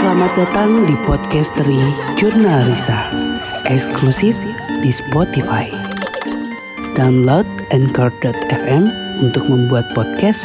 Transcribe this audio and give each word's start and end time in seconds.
Selamat 0.00 0.32
datang 0.32 0.88
di 0.88 0.96
podcasteri 1.04 1.76
Jurnal 2.16 2.72
Risa, 2.72 3.12
eksklusif 3.68 4.32
di 4.80 4.88
Spotify. 4.88 5.68
Download 6.96 7.44
Anchor.fm 7.68 8.88
untuk 9.20 9.44
membuat 9.52 9.92
podcast 9.92 10.40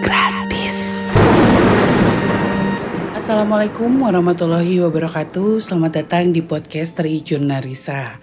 gratis. 0.00 1.04
Assalamualaikum 3.12 3.92
warahmatullahi 4.00 4.80
wabarakatuh. 4.80 5.60
Selamat 5.60 6.00
datang 6.00 6.32
di 6.32 6.40
podcasteri 6.40 7.20
Jurnal 7.20 7.60
Risa. 7.60 8.16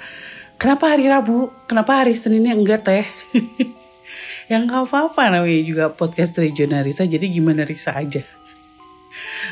Kenapa 0.58 0.98
hari 0.98 1.06
Rabu? 1.06 1.54
Kenapa 1.70 2.02
hari 2.02 2.18
Seninnya 2.18 2.58
enggak 2.58 2.90
teh? 2.90 3.06
yang 4.52 4.66
gak 4.66 4.90
apa-apa 4.90 5.30
namanya 5.30 5.62
juga 5.62 5.86
podcast 5.94 6.36
Regional 6.42 6.82
Risa 6.84 7.06
jadi 7.06 7.30
gimana 7.30 7.64
Risa 7.64 7.96
aja 7.96 8.26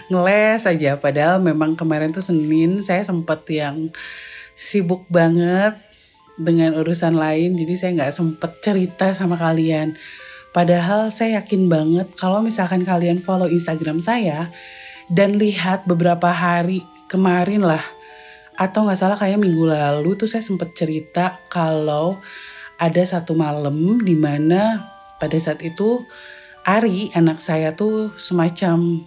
ngeles 0.10 0.66
aja. 0.66 0.98
Padahal 0.98 1.40
memang 1.40 1.78
kemarin 1.78 2.10
tuh 2.10 2.22
Senin 2.26 2.82
saya 2.82 3.06
sempet 3.06 3.46
yang 3.50 3.94
sibuk 4.58 5.06
banget 5.08 5.78
dengan 6.36 6.76
urusan 6.76 7.16
lain. 7.16 7.56
Jadi 7.56 7.74
saya 7.78 7.92
nggak 7.96 8.14
sempet 8.14 8.52
cerita 8.60 9.14
sama 9.16 9.40
kalian. 9.40 9.96
Padahal 10.50 11.14
saya 11.14 11.42
yakin 11.42 11.70
banget 11.70 12.10
kalau 12.18 12.42
misalkan 12.42 12.82
kalian 12.82 13.22
follow 13.22 13.46
Instagram 13.46 14.02
saya 14.02 14.50
dan 15.14 15.38
lihat 15.38 15.86
beberapa 15.86 16.34
hari 16.34 16.82
kemarin 17.06 17.62
lah 17.66 17.82
atau 18.58 18.86
nggak 18.86 19.00
salah 19.00 19.18
kayak 19.18 19.40
minggu 19.40 19.70
lalu 19.70 20.18
tuh 20.20 20.28
saya 20.28 20.44
sempet 20.44 20.74
cerita 20.74 21.38
kalau 21.54 22.18
ada 22.82 23.04
satu 23.06 23.38
malam 23.38 24.02
di 24.02 24.18
mana 24.18 24.90
pada 25.22 25.38
saat 25.38 25.62
itu 25.62 26.04
Ari 26.68 27.10
anak 27.16 27.40
saya 27.40 27.72
tuh 27.74 28.14
semacam 28.20 29.02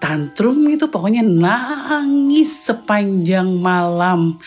tantrum 0.00 0.56
itu 0.72 0.88
pokoknya 0.88 1.20
nangis 1.22 2.66
sepanjang 2.66 3.46
malam. 3.60 4.40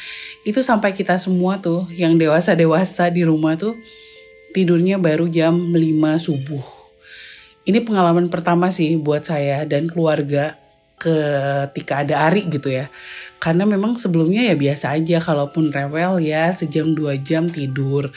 Itu 0.44 0.66
sampai 0.66 0.92
kita 0.98 1.16
semua 1.22 1.62
tuh 1.62 1.86
yang 1.94 2.18
dewasa-dewasa 2.18 3.14
di 3.14 3.22
rumah 3.24 3.56
tuh 3.56 3.78
tidurnya 4.52 4.98
baru 4.98 5.30
jam 5.30 5.72
5 5.72 5.80
subuh. 6.18 6.66
Ini 7.64 7.80
pengalaman 7.86 8.28
pertama 8.28 8.68
sih 8.74 9.00
buat 9.00 9.24
saya 9.24 9.64
dan 9.64 9.88
keluarga 9.88 10.60
ketika 11.00 12.04
ada 12.04 12.28
Ari 12.28 12.50
gitu 12.52 12.68
ya. 12.74 12.92
Karena 13.40 13.64
memang 13.64 13.96
sebelumnya 13.96 14.44
ya 14.44 14.56
biasa 14.56 14.96
aja 15.00 15.22
kalaupun 15.24 15.72
rewel 15.72 16.20
ya 16.20 16.52
sejam 16.52 16.92
dua 16.92 17.16
jam 17.16 17.48
tidur. 17.48 18.12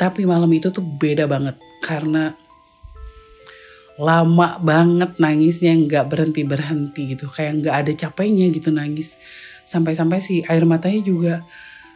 Tapi 0.00 0.26
malam 0.26 0.50
itu 0.50 0.74
tuh 0.74 0.82
beda 0.82 1.30
banget 1.30 1.54
karena 1.82 2.34
lama 4.00 4.56
banget 4.62 5.20
nangisnya 5.20 5.76
nggak 5.76 6.08
berhenti 6.08 6.42
berhenti 6.44 7.16
gitu. 7.16 7.28
Kayak 7.28 7.64
nggak 7.64 7.76
ada 7.84 7.92
capeknya 7.92 8.48
gitu 8.52 8.72
nangis. 8.72 9.20
Sampai-sampai 9.68 10.18
si 10.20 10.44
air 10.48 10.64
matanya 10.64 11.00
juga 11.04 11.34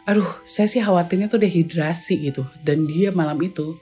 aduh 0.07 0.39
saya 0.47 0.71
sih 0.71 0.79
khawatirnya 0.79 1.27
tuh 1.27 1.41
dehidrasi 1.41 2.31
gitu. 2.31 2.45
Dan 2.61 2.85
dia 2.85 3.09
malam 3.11 3.37
itu 3.41 3.77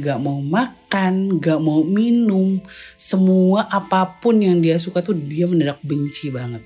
nggak 0.00 0.18
mau 0.22 0.40
makan 0.40 1.38
nggak 1.38 1.60
mau 1.60 1.84
minum. 1.84 2.58
Semua 2.96 3.68
apa 3.68 4.18
pun 4.18 4.40
yang 4.40 4.58
dia 4.58 4.80
suka 4.80 5.04
tuh 5.04 5.14
dia 5.14 5.44
mendadak 5.44 5.78
benci 5.84 6.32
banget. 6.32 6.64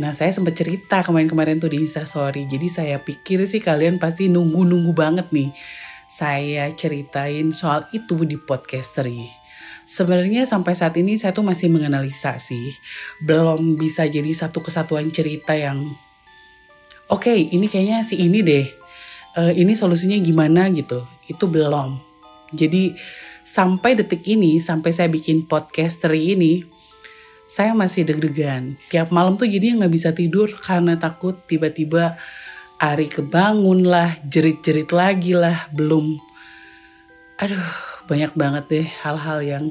Nah 0.00 0.16
saya 0.16 0.32
sempat 0.32 0.56
cerita 0.56 1.04
kemarin-kemarin 1.04 1.60
tuh 1.60 1.76
di 1.76 1.84
Instastory 1.84 2.48
Jadi 2.48 2.66
saya 2.72 2.96
pikir 2.96 3.44
sih 3.44 3.60
kalian 3.60 4.00
pasti 4.00 4.32
nunggu-nunggu 4.32 4.96
banget 4.96 5.28
nih 5.28 5.52
Saya 6.10 6.74
ceritain 6.74 7.54
soal 7.54 7.86
itu 7.94 8.18
di 8.26 8.34
podcastery 8.34 9.30
Sebenarnya 9.90 10.46
sampai 10.46 10.74
saat 10.78 10.94
ini 11.02 11.18
saya 11.18 11.34
tuh 11.34 11.42
masih 11.42 11.66
menganalisa 11.66 12.38
sih. 12.38 12.70
Belum 13.18 13.74
bisa 13.74 14.06
jadi 14.06 14.30
satu 14.30 14.62
kesatuan 14.62 15.10
cerita 15.10 15.58
yang 15.58 15.82
Oke 17.10 17.34
okay, 17.34 17.38
ini 17.50 17.66
kayaknya 17.66 18.06
si 18.06 18.22
ini 18.22 18.38
deh. 18.38 18.66
Uh, 19.34 19.50
Ini 19.50 19.74
solusinya 19.74 20.14
gimana? 20.22 20.70
gitu. 20.70 21.02
Itu 21.26 21.50
belum. 21.50 21.98
Jadi 22.54 22.94
sampai 23.42 23.98
detik 23.98 24.26
ini 24.26 24.58
Sampai 24.62 24.94
saya 24.94 25.10
bikin 25.10 25.46
podcastery 25.46 26.38
ini 26.38 26.62
saya 27.50 27.74
masih 27.74 28.06
deg-degan. 28.06 28.78
Tiap 28.94 29.10
malam 29.10 29.34
tuh 29.34 29.50
jadi 29.50 29.74
nggak 29.74 29.90
bisa 29.90 30.14
tidur 30.14 30.46
karena 30.62 30.94
takut 30.94 31.34
tiba-tiba 31.50 32.14
Ari 32.80 33.12
kebangun 33.12 33.84
lah, 33.84 34.16
jerit-jerit 34.24 34.88
lagi 34.96 35.36
lah, 35.36 35.68
belum. 35.76 36.16
Aduh, 37.36 37.68
banyak 38.08 38.32
banget 38.32 38.64
deh 38.72 38.88
hal-hal 39.04 39.44
yang 39.44 39.64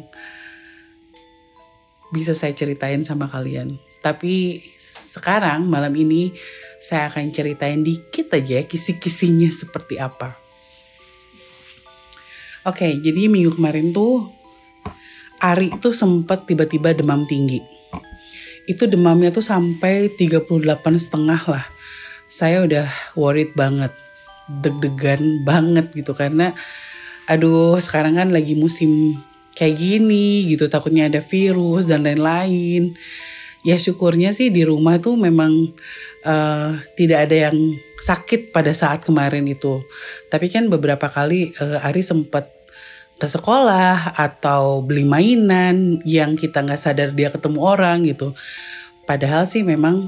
bisa 2.14 2.38
saya 2.38 2.54
ceritain 2.54 3.02
sama 3.02 3.26
kalian. 3.26 3.82
Tapi 4.06 4.62
sekarang 5.10 5.66
malam 5.66 5.92
ini 5.98 6.32
saya 6.78 7.10
akan 7.10 7.34
ceritain 7.34 7.82
dikit 7.82 8.30
aja 8.30 8.62
kisi-kisinya 8.62 9.50
seperti 9.50 9.98
apa. 9.98 10.38
Oke, 12.70 12.94
jadi 13.02 13.26
minggu 13.26 13.58
kemarin 13.58 13.90
tuh 13.90 14.30
Ari 15.40 15.72
itu 15.72 15.96
sempat 15.96 16.46
tiba-tiba 16.46 16.92
demam 16.92 17.24
tinggi. 17.24 17.64
Itu 18.68 18.86
demamnya 18.86 19.32
tuh 19.32 19.42
sampai 19.42 20.12
38 20.14 21.00
setengah 21.00 21.42
lah. 21.48 21.66
Saya 22.30 22.62
udah 22.64 22.88
worried 23.18 23.58
banget, 23.58 23.92
deg-degan 24.48 25.42
banget 25.42 25.90
gitu 25.98 26.14
karena 26.14 26.54
aduh 27.30 27.78
sekarang 27.78 28.18
kan 28.18 28.30
lagi 28.34 28.58
musim 28.58 29.18
kayak 29.54 29.78
gini 29.78 30.50
gitu 30.50 30.66
takutnya 30.66 31.10
ada 31.10 31.20
virus 31.20 31.90
dan 31.90 32.06
lain-lain. 32.06 32.94
Ya 33.68 33.76
syukurnya 33.76 34.32
sih 34.32 34.48
di 34.56 34.64
rumah 34.64 35.04
tuh 35.04 35.20
memang 35.20 35.52
uh, 36.24 36.80
tidak 36.96 37.28
ada 37.28 37.52
yang 37.52 37.58
sakit 38.00 38.56
pada 38.56 38.72
saat 38.72 39.04
kemarin 39.04 39.44
itu. 39.44 39.84
Tapi 40.32 40.48
kan 40.48 40.72
beberapa 40.72 41.12
kali 41.12 41.52
uh, 41.60 41.84
Ari 41.84 42.00
sempat 42.00 42.48
ke 43.20 43.28
sekolah 43.28 44.16
atau 44.16 44.80
beli 44.80 45.04
mainan 45.04 46.00
yang 46.08 46.40
kita 46.40 46.64
nggak 46.64 46.80
sadar 46.80 47.12
dia 47.12 47.28
ketemu 47.28 47.60
orang 47.60 48.08
gitu. 48.08 48.32
Padahal 49.04 49.44
sih 49.44 49.60
memang 49.68 50.08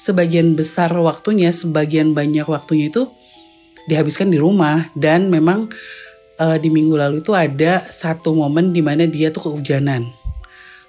sebagian 0.00 0.56
besar 0.56 0.88
waktunya, 0.96 1.52
sebagian 1.52 2.16
banyak 2.16 2.48
waktunya 2.48 2.88
itu 2.88 3.04
dihabiskan 3.84 4.32
di 4.32 4.40
rumah 4.40 4.88
dan 4.96 5.28
memang 5.28 5.68
uh, 6.40 6.56
di 6.56 6.72
minggu 6.72 6.96
lalu 6.96 7.20
itu 7.20 7.36
ada 7.36 7.84
satu 7.84 8.32
momen 8.32 8.72
di 8.72 8.80
mana 8.80 9.04
dia 9.04 9.28
tuh 9.28 9.52
kehujanan. 9.52 10.08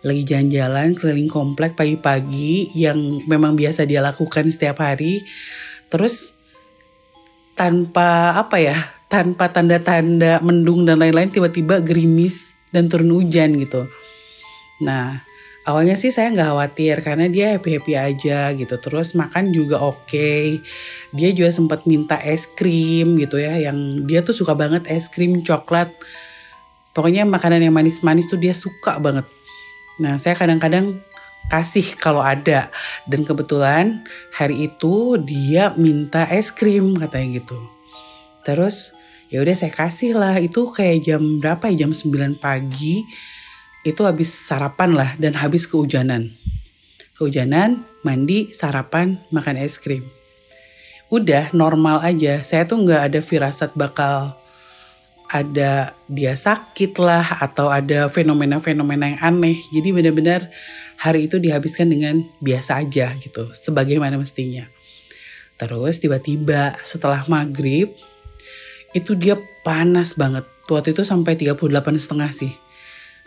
Lagi 0.01 0.23
jalan-jalan 0.25 0.97
keliling 0.97 1.29
komplek 1.29 1.75
pagi-pagi 1.75 2.73
yang 2.73 2.97
memang 3.27 3.53
biasa 3.53 3.85
dia 3.85 4.01
lakukan 4.01 4.49
setiap 4.49 4.81
hari. 4.81 5.21
Terus 5.91 6.33
tanpa 7.53 8.39
apa 8.39 8.57
ya 8.57 8.73
tanpa 9.11 9.51
tanda-tanda 9.51 10.39
mendung 10.39 10.87
dan 10.87 11.03
lain-lain 11.03 11.29
tiba-tiba 11.29 11.83
gerimis 11.83 12.55
dan 12.71 12.87
turun 12.87 13.11
hujan 13.13 13.59
gitu. 13.59 13.85
Nah 14.81 15.21
awalnya 15.65 15.93
sih 15.97 16.09
saya 16.09 16.33
nggak 16.33 16.49
khawatir 16.53 16.95
karena 17.05 17.25
dia 17.29 17.57
happy 17.57 17.77
happy 17.77 17.93
aja 17.97 18.49
gitu. 18.53 18.75
Terus 18.81 19.13
makan 19.13 19.53
juga 19.53 19.81
oke. 19.81 20.07
Okay. 20.09 20.61
Dia 21.13 21.29
juga 21.33 21.51
sempat 21.53 21.85
minta 21.85 22.17
es 22.21 22.49
krim 22.49 23.17
gitu 23.17 23.37
ya. 23.37 23.57
Yang 23.57 23.77
dia 24.09 24.19
tuh 24.25 24.35
suka 24.35 24.57
banget 24.57 24.89
es 24.89 25.11
krim 25.11 25.41
coklat. 25.45 25.91
Pokoknya 26.91 27.23
makanan 27.23 27.63
yang 27.63 27.75
manis-manis 27.75 28.27
tuh 28.27 28.41
dia 28.41 28.51
suka 28.57 28.99
banget. 28.99 29.23
Nah 30.01 30.17
saya 30.17 30.35
kadang-kadang 30.35 30.99
kasih 31.51 31.99
kalau 31.99 32.23
ada 32.23 32.71
dan 33.09 33.27
kebetulan 33.27 34.05
hari 34.31 34.71
itu 34.71 35.19
dia 35.19 35.75
minta 35.75 36.23
es 36.31 36.49
krim 36.49 36.95
katanya 36.95 37.43
gitu. 37.43 37.59
Terus 38.41 38.95
ya 39.31 39.39
udah 39.39 39.55
saya 39.55 39.71
kasih 39.71 40.15
lah 40.17 40.35
itu 40.39 40.67
kayak 40.71 41.07
jam 41.07 41.39
berapa 41.39 41.71
ya 41.71 41.87
jam 41.87 41.91
9 41.95 42.39
pagi 42.39 43.03
itu 43.81 44.01
habis 44.05 44.29
sarapan 44.29 44.93
lah 44.93 45.09
dan 45.17 45.33
habis 45.37 45.65
kehujanan 45.65 46.35
kehujanan 47.21 47.85
mandi 48.01 48.49
sarapan 48.49 49.21
makan 49.29 49.61
es 49.61 49.77
krim. 49.77 50.01
Udah 51.13 51.53
normal 51.53 52.01
aja. 52.01 52.41
Saya 52.41 52.65
tuh 52.65 52.81
nggak 52.81 53.13
ada 53.13 53.19
firasat 53.21 53.77
bakal 53.77 54.33
ada 55.29 55.93
dia 56.09 56.33
sakit 56.33 56.97
lah 56.97 57.45
atau 57.45 57.69
ada 57.69 58.09
fenomena-fenomena 58.09 59.13
yang 59.13 59.21
aneh. 59.21 59.61
Jadi 59.69 59.93
benar-benar 59.93 60.49
hari 60.97 61.29
itu 61.29 61.37
dihabiskan 61.37 61.93
dengan 61.93 62.25
biasa 62.41 62.81
aja 62.81 63.13
gitu 63.21 63.53
sebagaimana 63.53 64.17
mestinya. 64.17 64.65
Terus 65.61 66.01
tiba-tiba 66.01 66.73
setelah 66.81 67.21
maghrib 67.29 67.93
itu 68.97 69.13
dia 69.13 69.37
panas 69.61 70.17
banget. 70.17 70.49
Waktu 70.65 70.97
itu 70.97 71.05
sampai 71.05 71.37
38 71.37 72.01
setengah 72.01 72.33
sih. 72.33 72.49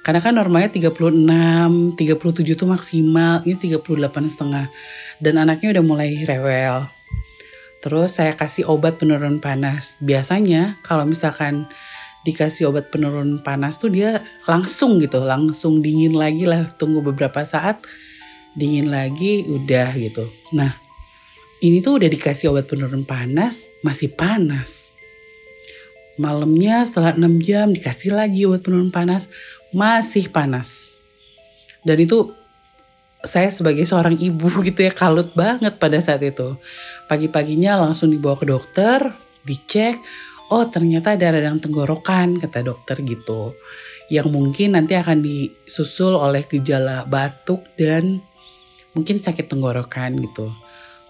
Karena 0.04 0.20
kan 0.20 0.36
normalnya 0.36 0.68
36, 0.68 1.96
37 1.96 2.60
tuh 2.60 2.68
maksimal, 2.68 3.40
ini 3.48 3.56
38 3.56 4.28
setengah. 4.28 4.68
Dan 5.16 5.40
anaknya 5.40 5.80
udah 5.80 5.84
mulai 5.84 6.12
rewel. 6.28 6.84
Terus 7.80 8.20
saya 8.20 8.36
kasih 8.36 8.68
obat 8.68 9.00
penurun 9.00 9.40
panas. 9.40 9.98
Biasanya 10.04 10.76
kalau 10.84 11.08
misalkan 11.08 11.64
dikasih 12.28 12.68
obat 12.68 12.92
penurun 12.92 13.40
panas 13.40 13.80
tuh 13.80 13.88
dia 13.88 14.20
langsung 14.44 15.00
gitu, 15.00 15.24
langsung 15.24 15.80
dingin 15.80 16.12
lagi 16.12 16.44
lah. 16.44 16.68
Tunggu 16.76 17.00
beberapa 17.00 17.40
saat, 17.40 17.80
dingin 18.54 18.88
lagi 18.88 19.42
udah 19.50 19.90
gitu 19.98 20.30
nah 20.54 20.70
ini 21.58 21.82
tuh 21.82 21.98
udah 21.98 22.08
dikasih 22.08 22.54
obat 22.54 22.70
penurun 22.70 23.02
panas 23.02 23.68
masih 23.82 24.14
panas 24.14 24.94
malamnya 26.14 26.86
setelah 26.86 27.18
6 27.18 27.42
jam 27.42 27.74
dikasih 27.74 28.14
lagi 28.14 28.46
obat 28.46 28.62
penurun 28.62 28.94
panas 28.94 29.28
masih 29.74 30.30
panas. 30.30 30.96
Dan 31.84 32.00
itu 32.00 32.32
saya 33.24 33.48
sebagai 33.50 33.82
seorang 33.82 34.20
ibu 34.20 34.48
gitu 34.68 34.86
ya 34.86 34.92
kalut 34.94 35.34
banget 35.34 35.76
pada 35.76 35.98
saat 35.98 36.22
itu. 36.22 36.54
Pagi-paginya 37.10 37.76
langsung 37.76 38.14
dibawa 38.14 38.38
ke 38.38 38.46
dokter 38.46 39.02
dicek 39.44 40.00
oh 40.48 40.64
ternyata 40.68 41.12
ada 41.16 41.36
radang 41.36 41.60
tenggorokan 41.60 42.40
kata 42.40 42.64
dokter 42.64 43.00
gitu 43.04 43.52
yang 44.12 44.28
mungkin 44.28 44.76
nanti 44.76 44.96
akan 44.96 45.24
disusul 45.24 46.16
oleh 46.16 46.44
gejala 46.44 47.08
batuk 47.08 47.64
dan 47.80 48.20
mungkin 48.92 49.16
sakit 49.16 49.48
tenggorokan 49.48 50.16
gitu. 50.20 50.52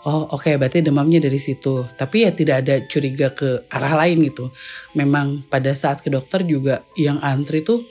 Oh 0.05 0.29
oke 0.31 0.47
okay, 0.47 0.55
berarti 0.61 0.85
demamnya 0.85 1.19
dari 1.19 1.41
situ. 1.41 1.83
Tapi 1.97 2.29
ya 2.29 2.31
tidak 2.31 2.57
ada 2.67 2.75
curiga 2.87 3.33
ke 3.33 3.67
arah 3.73 3.99
lain 4.05 4.23
gitu. 4.29 4.53
Memang 4.95 5.43
pada 5.49 5.73
saat 5.75 6.05
ke 6.05 6.13
dokter 6.13 6.45
juga 6.47 6.85
yang 6.95 7.19
antri 7.25 7.65
tuh 7.65 7.83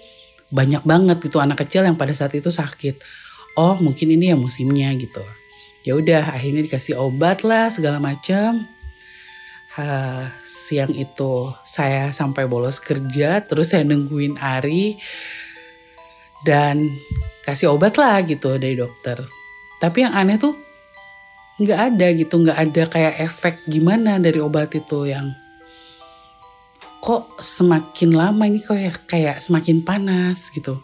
banyak 0.54 0.86
banget 0.86 1.18
gitu 1.26 1.42
anak 1.42 1.66
kecil 1.66 1.82
yang 1.82 1.98
pada 1.98 2.14
saat 2.14 2.38
itu 2.38 2.54
sakit. 2.54 3.02
Oh 3.58 3.82
mungkin 3.82 4.14
ini 4.14 4.30
ya 4.30 4.38
musimnya 4.38 4.94
gitu. 4.94 5.26
Ya 5.82 5.98
udah 5.98 6.38
akhirnya 6.38 6.62
dikasih 6.62 6.96
obat 7.02 7.42
lah 7.42 7.74
segala 7.74 7.98
macam 7.98 8.70
uh, 9.82 10.26
siang 10.46 10.94
itu 10.94 11.50
saya 11.66 12.14
sampai 12.14 12.46
bolos 12.46 12.78
kerja 12.78 13.42
terus 13.44 13.74
saya 13.74 13.82
nungguin 13.84 14.38
Ari 14.38 15.02
dan 16.46 16.94
kasih 17.42 17.74
obat 17.74 17.98
lah 17.98 18.22
gitu 18.22 18.56
dari 18.62 18.78
dokter. 18.78 19.18
Tapi 19.82 20.06
yang 20.06 20.14
aneh 20.14 20.38
tuh 20.38 20.56
nggak 21.60 21.80
ada 21.94 22.08
gitu 22.14 22.36
nggak 22.42 22.58
ada 22.58 22.84
kayak 22.90 23.16
efek 23.22 23.56
gimana 23.70 24.18
dari 24.18 24.42
obat 24.42 24.74
itu 24.74 25.06
yang 25.06 25.34
kok 27.04 27.44
semakin 27.44 28.16
lama 28.16 28.48
ini 28.48 28.64
kok 28.64 28.80
kayak 29.12 29.44
semakin 29.44 29.84
panas 29.84 30.48
gitu. 30.56 30.80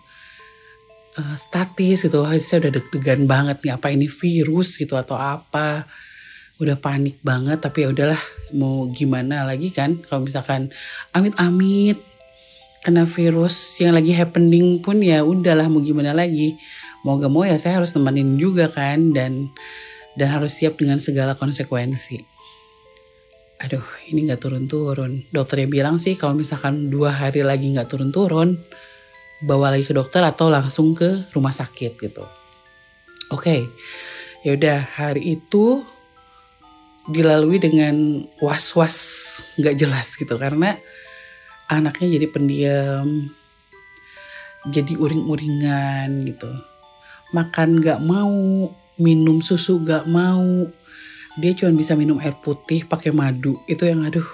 Uh, 1.16 1.36
statis 1.40 2.06
gitu 2.06 2.22
saya 2.38 2.68
udah 2.68 2.72
deg-degan 2.76 3.26
banget 3.26 3.58
nih 3.66 3.74
apa 3.74 3.88
ini 3.96 4.12
virus 4.12 4.76
gitu 4.76 5.00
atau 5.00 5.16
apa? 5.16 5.88
Udah 6.60 6.76
panik 6.76 7.24
banget 7.24 7.64
tapi 7.64 7.88
ya 7.88 7.96
udahlah 7.96 8.20
mau 8.52 8.92
gimana 8.92 9.48
lagi 9.48 9.72
kan 9.72 9.96
kalau 10.04 10.28
misalkan 10.28 10.68
amit-amit 11.16 11.96
kena 12.84 13.08
virus 13.08 13.80
yang 13.80 13.96
lagi 13.96 14.12
happening 14.12 14.84
pun 14.84 15.00
ya 15.00 15.24
udahlah 15.24 15.72
mau 15.72 15.80
gimana 15.80 16.12
lagi. 16.12 16.60
Mau 17.08 17.16
gak 17.16 17.32
mau 17.32 17.48
ya 17.48 17.56
saya 17.56 17.80
harus 17.80 17.96
temenin 17.96 18.36
juga 18.36 18.68
kan 18.68 19.16
dan 19.16 19.48
dan 20.20 20.28
harus 20.36 20.52
siap 20.52 20.76
dengan 20.76 21.00
segala 21.00 21.32
konsekuensi. 21.40 22.39
Aduh, 23.60 23.84
ini 24.08 24.24
nggak 24.24 24.40
turun-turun. 24.40 25.28
Dokternya 25.36 25.68
bilang 25.68 26.00
sih 26.00 26.16
kalau 26.16 26.32
misalkan 26.32 26.88
dua 26.88 27.12
hari 27.12 27.44
lagi 27.44 27.68
nggak 27.76 27.92
turun-turun, 27.92 28.56
bawa 29.44 29.76
lagi 29.76 29.84
ke 29.84 29.92
dokter 29.92 30.24
atau 30.24 30.48
langsung 30.48 30.96
ke 30.96 31.28
rumah 31.36 31.52
sakit 31.52 32.00
gitu. 32.00 32.24
Oke, 33.36 33.44
okay. 33.44 33.62
ya 34.48 34.56
udah 34.56 34.80
hari 34.96 35.36
itu 35.36 35.84
dilalui 37.12 37.60
dengan 37.60 38.24
was-was 38.40 38.96
nggak 39.60 39.76
jelas 39.76 40.16
gitu 40.16 40.40
karena 40.40 40.80
anaknya 41.68 42.16
jadi 42.16 42.28
pendiam, 42.32 43.28
jadi 44.72 44.94
uring-uringan 44.96 46.24
gitu, 46.32 46.50
makan 47.36 47.84
nggak 47.84 48.00
mau, 48.08 48.72
minum 49.00 49.40
susu 49.40 49.80
gak 49.84 50.06
mau 50.12 50.68
dia 51.40 51.56
cuma 51.56 51.72
bisa 51.72 51.96
minum 51.96 52.20
air 52.20 52.36
putih 52.38 52.84
pakai 52.84 53.16
madu. 53.16 53.58
Itu 53.66 53.88
yang 53.88 54.04
aduh 54.04 54.28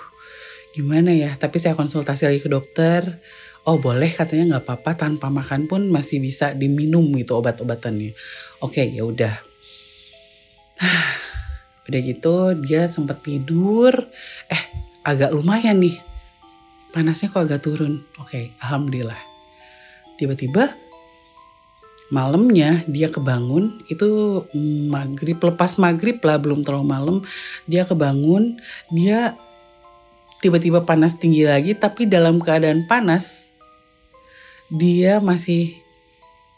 gimana 0.73 1.13
ya? 1.13 1.31
Tapi 1.37 1.61
saya 1.61 1.77
konsultasi 1.77 2.27
lagi 2.27 2.41
ke 2.41 2.49
dokter. 2.49 3.21
Oh 3.65 3.77
boleh 3.77 4.09
katanya 4.09 4.57
nggak 4.57 4.65
apa-apa. 4.65 4.91
Tanpa 4.97 5.29
makan 5.29 5.69
pun 5.69 5.87
masih 5.89 6.19
bisa 6.19 6.51
diminum 6.57 7.05
gitu 7.15 7.37
obat-obatannya. 7.37 8.11
Oke 8.65 8.83
ya 8.89 9.05
udah. 9.05 9.33
Udah 11.85 12.01
gitu 12.01 12.57
dia 12.65 12.89
sempat 12.89 13.21
tidur. 13.21 13.93
Eh 14.49 14.63
agak 15.05 15.29
lumayan 15.29 15.77
nih. 15.77 15.93
Panasnya 16.89 17.29
kok 17.29 17.45
agak 17.45 17.61
turun? 17.61 18.01
Oke 18.17 18.57
alhamdulillah. 18.57 19.21
Tiba-tiba 20.17 20.84
malamnya 22.13 22.85
dia 22.85 23.09
kebangun 23.09 23.81
itu 23.89 24.41
maghrib 24.89 25.41
lepas 25.41 25.81
maghrib 25.81 26.21
lah 26.21 26.37
belum 26.37 26.61
terlalu 26.61 26.85
malam 26.85 27.17
dia 27.65 27.81
kebangun 27.81 28.61
dia 28.93 29.33
tiba-tiba 30.45 30.85
panas 30.85 31.17
tinggi 31.17 31.49
lagi 31.49 31.73
tapi 31.73 32.05
dalam 32.05 32.37
keadaan 32.37 32.85
panas 32.85 33.49
dia 34.69 35.17
masih 35.17 35.85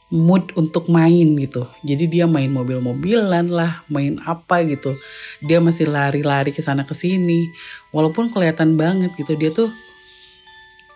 mood 0.08 0.56
untuk 0.56 0.88
main 0.88 1.36
gitu. 1.36 1.68
Jadi 1.84 2.08
dia 2.08 2.26
main 2.28 2.48
mobil-mobilan 2.48 3.52
lah 3.52 3.84
main 3.92 4.16
apa 4.24 4.64
gitu. 4.64 4.96
Dia 5.44 5.60
masih 5.60 5.92
lari-lari 5.92 6.56
ke 6.56 6.64
sana 6.64 6.88
ke 6.88 6.96
sini 6.96 7.52
walaupun 7.92 8.32
kelihatan 8.32 8.80
banget 8.80 9.12
gitu. 9.20 9.36
Dia 9.36 9.52
tuh 9.52 9.70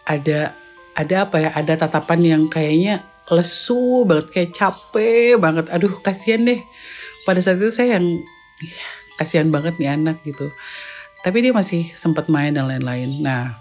ada 0.07 0.55
ada 0.95 1.15
apa 1.27 1.35
ya 1.39 1.49
ada 1.55 1.73
tatapan 1.75 2.19
yang 2.23 2.43
kayaknya 2.47 3.03
lesu 3.31 4.03
banget 4.03 4.27
kayak 4.29 4.51
capek 4.51 5.39
banget. 5.39 5.71
Aduh 5.71 5.95
kasihan 6.03 6.43
deh. 6.43 6.59
Pada 7.23 7.39
saat 7.39 7.57
itu 7.63 7.71
saya 7.71 7.97
yang 7.97 8.05
ya, 8.59 8.87
kasihan 9.15 9.47
banget 9.49 9.79
nih 9.79 9.95
anak 9.95 10.19
gitu. 10.27 10.51
Tapi 11.23 11.37
dia 11.39 11.53
masih 11.55 11.87
sempat 11.87 12.27
main 12.27 12.51
dan 12.51 12.67
lain-lain. 12.67 13.23
Nah 13.23 13.55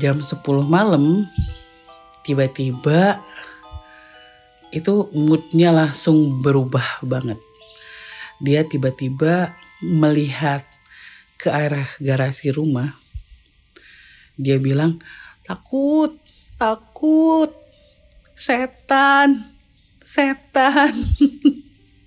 jam 0.00 0.16
10 0.18 0.40
malam 0.64 1.28
tiba-tiba 2.24 3.20
itu 4.72 5.08
moodnya 5.12 5.70
langsung 5.70 6.40
berubah 6.40 7.04
banget. 7.04 7.38
Dia 8.40 8.64
tiba-tiba 8.64 9.56
melihat 9.80 10.64
ke 11.36 11.52
arah 11.52 11.86
garasi 12.00 12.52
rumah. 12.52 12.96
Dia 14.36 14.60
bilang 14.60 15.00
takut 15.44 16.16
takut 16.56 17.65
setan, 18.36 19.48
setan. 20.04 20.92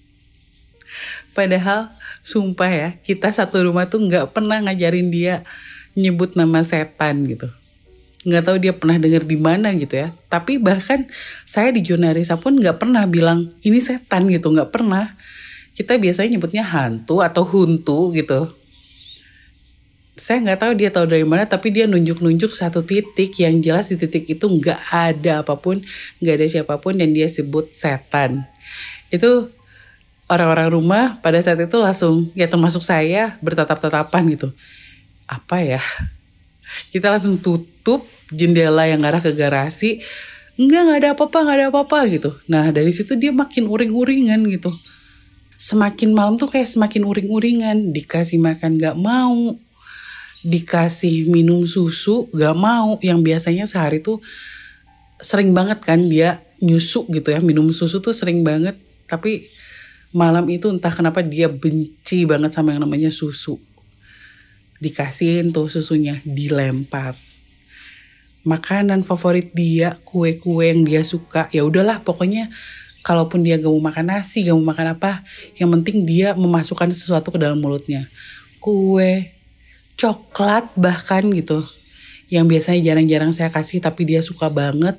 Padahal 1.35 1.89
sumpah 2.21 2.69
ya, 2.69 2.89
kita 3.01 3.33
satu 3.33 3.65
rumah 3.65 3.89
tuh 3.89 4.05
nggak 4.05 4.37
pernah 4.37 4.61
ngajarin 4.61 5.09
dia 5.09 5.41
nyebut 5.97 6.37
nama 6.37 6.61
setan 6.61 7.25
gitu. 7.25 7.49
Nggak 8.29 8.43
tahu 8.45 8.57
dia 8.61 8.73
pernah 8.77 9.01
dengar 9.01 9.25
di 9.25 9.37
mana 9.41 9.73
gitu 9.73 9.97
ya. 9.97 10.13
Tapi 10.29 10.61
bahkan 10.61 11.09
saya 11.49 11.73
di 11.73 11.81
Junarisa 11.81 12.37
pun 12.37 12.61
nggak 12.61 12.77
pernah 12.77 13.09
bilang 13.09 13.49
ini 13.65 13.81
setan 13.81 14.29
gitu, 14.29 14.53
nggak 14.53 14.69
pernah. 14.69 15.17
Kita 15.73 15.97
biasanya 15.97 16.37
nyebutnya 16.37 16.61
hantu 16.61 17.25
atau 17.25 17.41
huntu 17.47 18.11
gitu 18.13 18.58
saya 20.19 20.43
nggak 20.43 20.59
tahu 20.59 20.71
dia 20.75 20.91
tahu 20.91 21.07
dari 21.07 21.23
mana 21.23 21.47
tapi 21.47 21.71
dia 21.71 21.87
nunjuk-nunjuk 21.87 22.51
satu 22.51 22.83
titik 22.83 23.31
yang 23.39 23.63
jelas 23.63 23.87
di 23.87 23.95
titik 23.95 24.27
itu 24.27 24.45
nggak 24.45 24.91
ada 24.91 25.41
apa 25.41 25.55
pun 25.55 25.79
nggak 26.19 26.35
ada 26.35 26.45
siapa 26.51 26.75
pun 26.83 26.99
dan 26.99 27.15
dia 27.15 27.31
sebut 27.31 27.71
setan. 27.71 28.43
Itu 29.07 29.47
orang-orang 30.27 30.75
rumah 30.75 31.03
pada 31.23 31.39
saat 31.39 31.63
itu 31.63 31.79
langsung 31.79 32.29
ya 32.35 32.51
termasuk 32.51 32.83
saya 32.83 33.39
bertatap-tatapan 33.39 34.35
gitu. 34.35 34.51
Apa 35.25 35.63
ya? 35.63 35.81
Kita 36.91 37.09
langsung 37.09 37.39
tutup 37.39 38.03
jendela 38.29 38.85
yang 38.85 39.01
arah 39.07 39.23
ke 39.23 39.31
garasi. 39.31 40.03
Enggak 40.59 40.81
nggak 40.83 40.99
ada 40.99 41.09
apa-apa 41.15 41.37
nggak 41.47 41.57
ada 41.57 41.67
apa-apa 41.71 41.97
gitu. 42.11 42.29
Nah 42.51 42.67
dari 42.75 42.91
situ 42.91 43.15
dia 43.15 43.31
makin 43.31 43.71
uring-uringan 43.71 44.43
gitu. 44.51 44.69
Semakin 45.55 46.11
malam 46.11 46.35
tuh 46.35 46.51
kayak 46.51 46.67
semakin 46.67 47.07
uring-uringan. 47.07 47.95
Dikasih 47.95 48.43
makan 48.43 48.75
nggak 48.75 48.99
mau 48.99 49.55
dikasih 50.45 51.27
minum 51.27 51.63
susu 51.67 52.27
gak 52.31 52.55
mau. 52.55 52.97
Yang 53.03 53.19
biasanya 53.25 53.65
sehari 53.67 53.99
tuh 53.99 54.23
sering 55.19 55.51
banget 55.51 55.83
kan 55.83 55.99
dia 55.99 56.43
nyusu 56.63 57.07
gitu 57.11 57.31
ya. 57.31 57.39
Minum 57.43 57.71
susu 57.75 57.99
tuh 57.99 58.15
sering 58.15 58.43
banget. 58.43 58.75
Tapi 59.09 59.47
malam 60.15 60.45
itu 60.49 60.69
entah 60.71 60.91
kenapa 60.93 61.21
dia 61.21 61.51
benci 61.51 62.25
banget 62.25 62.55
sama 62.55 62.73
yang 62.75 62.83
namanya 62.83 63.11
susu. 63.11 63.59
Dikasihin 64.79 65.51
tuh 65.51 65.67
susunya 65.67 66.23
dilempar. 66.23 67.15
Makanan 68.47 69.03
favorit 69.03 69.51
dia 69.51 69.99
kue-kue 70.07 70.71
yang 70.71 70.87
dia 70.87 71.03
suka. 71.03 71.51
Ya 71.51 71.67
udahlah 71.67 71.99
pokoknya 72.07 72.47
kalaupun 73.03 73.43
dia 73.43 73.59
gak 73.59 73.71
mau 73.71 73.83
makan 73.83 74.05
nasi 74.11 74.47
gak 74.47 74.55
mau 74.55 74.71
makan 74.71 74.95
apa 74.95 75.23
yang 75.59 75.71
penting 75.79 76.07
dia 76.07 76.35
memasukkan 76.35 76.91
sesuatu 76.91 77.35
ke 77.35 77.39
dalam 77.39 77.59
mulutnya. 77.59 78.07
Kue 78.63 79.38
coklat 79.99 80.71
bahkan 80.79 81.27
gitu. 81.35 81.59
Yang 82.31 82.45
biasanya 82.55 82.79
jarang-jarang 82.91 83.35
saya 83.35 83.51
kasih 83.51 83.83
tapi 83.83 84.07
dia 84.07 84.23
suka 84.23 84.47
banget. 84.47 84.95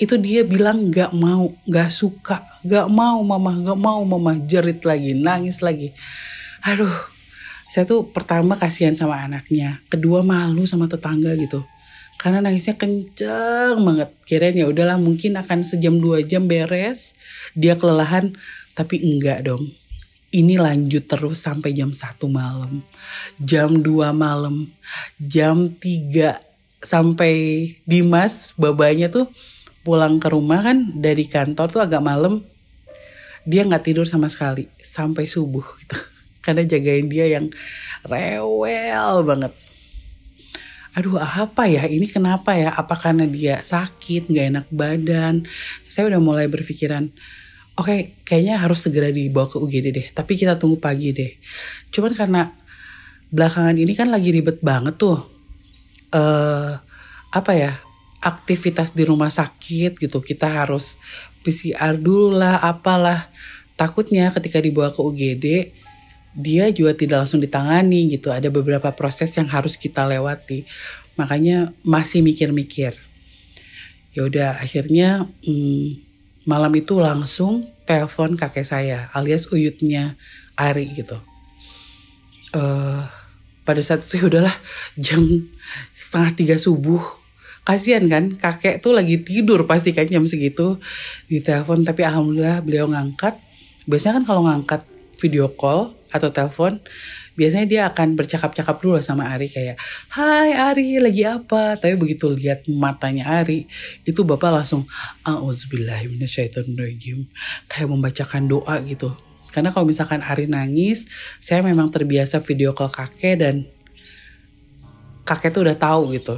Itu 0.00 0.16
dia 0.16 0.42
bilang 0.42 0.88
nggak 0.88 1.12
mau 1.12 1.52
nggak 1.68 1.90
suka 1.92 2.40
nggak 2.64 2.88
mau 2.88 3.20
mama 3.20 3.52
nggak 3.52 3.78
mau 3.78 4.00
mama. 4.08 4.40
Jerit 4.40 4.80
lagi 4.88 5.12
nangis 5.12 5.60
lagi. 5.60 5.92
Aduh 6.64 7.12
saya 7.68 7.84
tuh 7.84 8.08
pertama 8.08 8.56
kasihan 8.56 8.96
sama 8.96 9.20
anaknya 9.20 9.80
kedua 9.92 10.24
malu 10.24 10.64
sama 10.64 10.88
tetangga 10.88 11.36
gitu. 11.36 11.60
Karena 12.16 12.38
nangisnya 12.38 12.78
kenceng 12.78 13.82
banget. 13.82 14.08
Kirain 14.24 14.56
ya 14.56 14.70
udahlah 14.70 14.96
mungkin 14.96 15.36
akan 15.36 15.60
sejam 15.66 16.00
dua 16.00 16.24
jam 16.24 16.48
beres 16.48 17.12
dia 17.52 17.76
kelelahan 17.76 18.32
tapi 18.72 19.04
enggak 19.04 19.44
dong 19.44 19.81
ini 20.32 20.56
lanjut 20.56 21.04
terus 21.04 21.44
sampai 21.44 21.76
jam 21.76 21.92
satu 21.92 22.26
malam. 22.26 22.80
Jam 23.36 23.84
2 23.84 24.16
malam. 24.16 24.64
Jam 25.20 25.68
3 25.68 26.40
sampai 26.82 27.34
Dimas 27.84 28.56
babanya 28.56 29.12
tuh 29.12 29.28
pulang 29.84 30.18
ke 30.18 30.32
rumah 30.32 30.64
kan 30.64 30.88
dari 30.96 31.28
kantor 31.28 31.68
tuh 31.68 31.82
agak 31.84 32.00
malam. 32.00 32.40
Dia 33.44 33.68
nggak 33.68 33.84
tidur 33.84 34.08
sama 34.08 34.32
sekali 34.32 34.66
sampai 34.80 35.28
subuh 35.28 35.64
gitu. 35.84 36.00
Karena 36.44 36.64
jagain 36.64 37.06
dia 37.12 37.28
yang 37.28 37.52
rewel 38.08 39.22
banget. 39.28 39.52
Aduh 40.96 41.20
apa 41.20 41.68
ya? 41.68 41.84
Ini 41.84 42.08
kenapa 42.08 42.52
ya? 42.52 42.68
Apa 42.76 43.00
karena 43.00 43.24
dia 43.24 43.56
sakit 43.64 44.28
nggak 44.28 44.46
enak 44.52 44.66
badan? 44.68 45.40
Saya 45.88 46.12
udah 46.12 46.20
mulai 46.20 46.52
berpikiran 46.52 47.08
oke 47.76 47.86
okay, 47.88 48.00
kayaknya 48.26 48.60
harus 48.60 48.84
segera 48.84 49.08
dibawa 49.08 49.48
ke 49.48 49.56
UGD 49.56 49.86
deh 49.92 50.06
tapi 50.12 50.36
kita 50.36 50.60
tunggu 50.60 50.80
pagi 50.80 51.12
deh. 51.12 51.32
Cuman 51.92 52.12
karena 52.12 52.42
belakangan 53.32 53.76
ini 53.80 53.92
kan 53.96 54.12
lagi 54.12 54.28
ribet 54.28 54.60
banget 54.60 55.00
tuh 55.00 55.16
uh, 56.12 56.76
apa 57.32 57.52
ya 57.56 57.72
aktivitas 58.22 58.94
di 58.94 59.02
rumah 59.08 59.32
sakit 59.32 59.98
gitu. 59.98 60.22
Kita 60.22 60.46
harus 60.46 61.00
PCR 61.42 61.98
dulu 61.98 62.38
lah 62.38 62.60
apalah. 62.62 63.32
Takutnya 63.74 64.30
ketika 64.30 64.62
dibawa 64.62 64.92
ke 64.92 65.00
UGD 65.02 65.46
dia 66.32 66.64
juga 66.72 66.96
tidak 66.96 67.26
langsung 67.26 67.40
ditangani 67.40 68.08
gitu. 68.12 68.32
Ada 68.32 68.48
beberapa 68.48 68.92
proses 68.94 69.32
yang 69.36 69.48
harus 69.48 69.76
kita 69.76 70.06
lewati. 70.06 70.64
Makanya 71.16 71.72
masih 71.84 72.24
mikir-mikir. 72.24 72.96
Ya 74.12 74.28
udah 74.28 74.60
akhirnya 74.60 75.28
hmm, 75.44 76.11
malam 76.44 76.72
itu 76.74 76.98
langsung 76.98 77.66
telepon 77.86 78.34
kakek 78.34 78.66
saya 78.66 79.10
alias 79.14 79.50
uyutnya 79.50 80.18
Ari 80.58 80.90
gitu. 80.92 81.16
Uh, 82.52 83.02
pada 83.64 83.80
saat 83.80 84.04
itu 84.04 84.20
ya 84.20 84.24
udahlah 84.28 84.56
jam 84.98 85.48
setengah 85.94 86.30
tiga 86.36 86.56
subuh. 86.58 87.00
Kasihan 87.62 88.02
kan 88.10 88.34
kakek 88.34 88.82
tuh 88.82 88.90
lagi 88.90 89.22
tidur 89.22 89.70
pasti 89.70 89.94
kan 89.94 90.10
jam 90.10 90.26
segitu 90.26 90.82
di 91.30 91.38
telepon 91.38 91.86
tapi 91.86 92.02
alhamdulillah 92.02 92.58
beliau 92.60 92.90
ngangkat. 92.90 93.38
Biasanya 93.86 94.22
kan 94.22 94.24
kalau 94.26 94.42
ngangkat 94.50 94.82
video 95.22 95.46
call 95.54 95.94
atau 96.12 96.28
telepon 96.30 96.78
biasanya 97.32 97.66
dia 97.66 97.88
akan 97.88 98.12
bercakap-cakap 98.14 98.76
dulu 98.84 99.00
sama 99.00 99.32
Ari 99.32 99.48
kayak 99.48 99.80
Hai 100.12 100.52
Ari 100.52 101.00
lagi 101.00 101.24
apa? 101.24 101.80
Tapi 101.80 101.96
begitu 101.96 102.28
lihat 102.28 102.68
matanya 102.68 103.40
Ari 103.40 103.64
itu 104.04 104.20
bapak 104.22 104.52
langsung 104.52 104.84
Auzubillahiminasyaitonirrajim 105.24 107.24
kayak 107.66 107.88
membacakan 107.88 108.46
doa 108.46 108.78
gitu. 108.84 109.16
Karena 109.48 109.72
kalau 109.72 109.88
misalkan 109.88 110.20
Ari 110.20 110.44
nangis 110.46 111.08
saya 111.40 111.64
memang 111.64 111.88
terbiasa 111.88 112.44
video 112.44 112.76
call 112.76 112.92
kakek 112.92 113.40
dan 113.40 113.64
kakek 115.24 115.56
tuh 115.56 115.64
udah 115.64 115.80
tahu 115.80 116.12
gitu. 116.12 116.36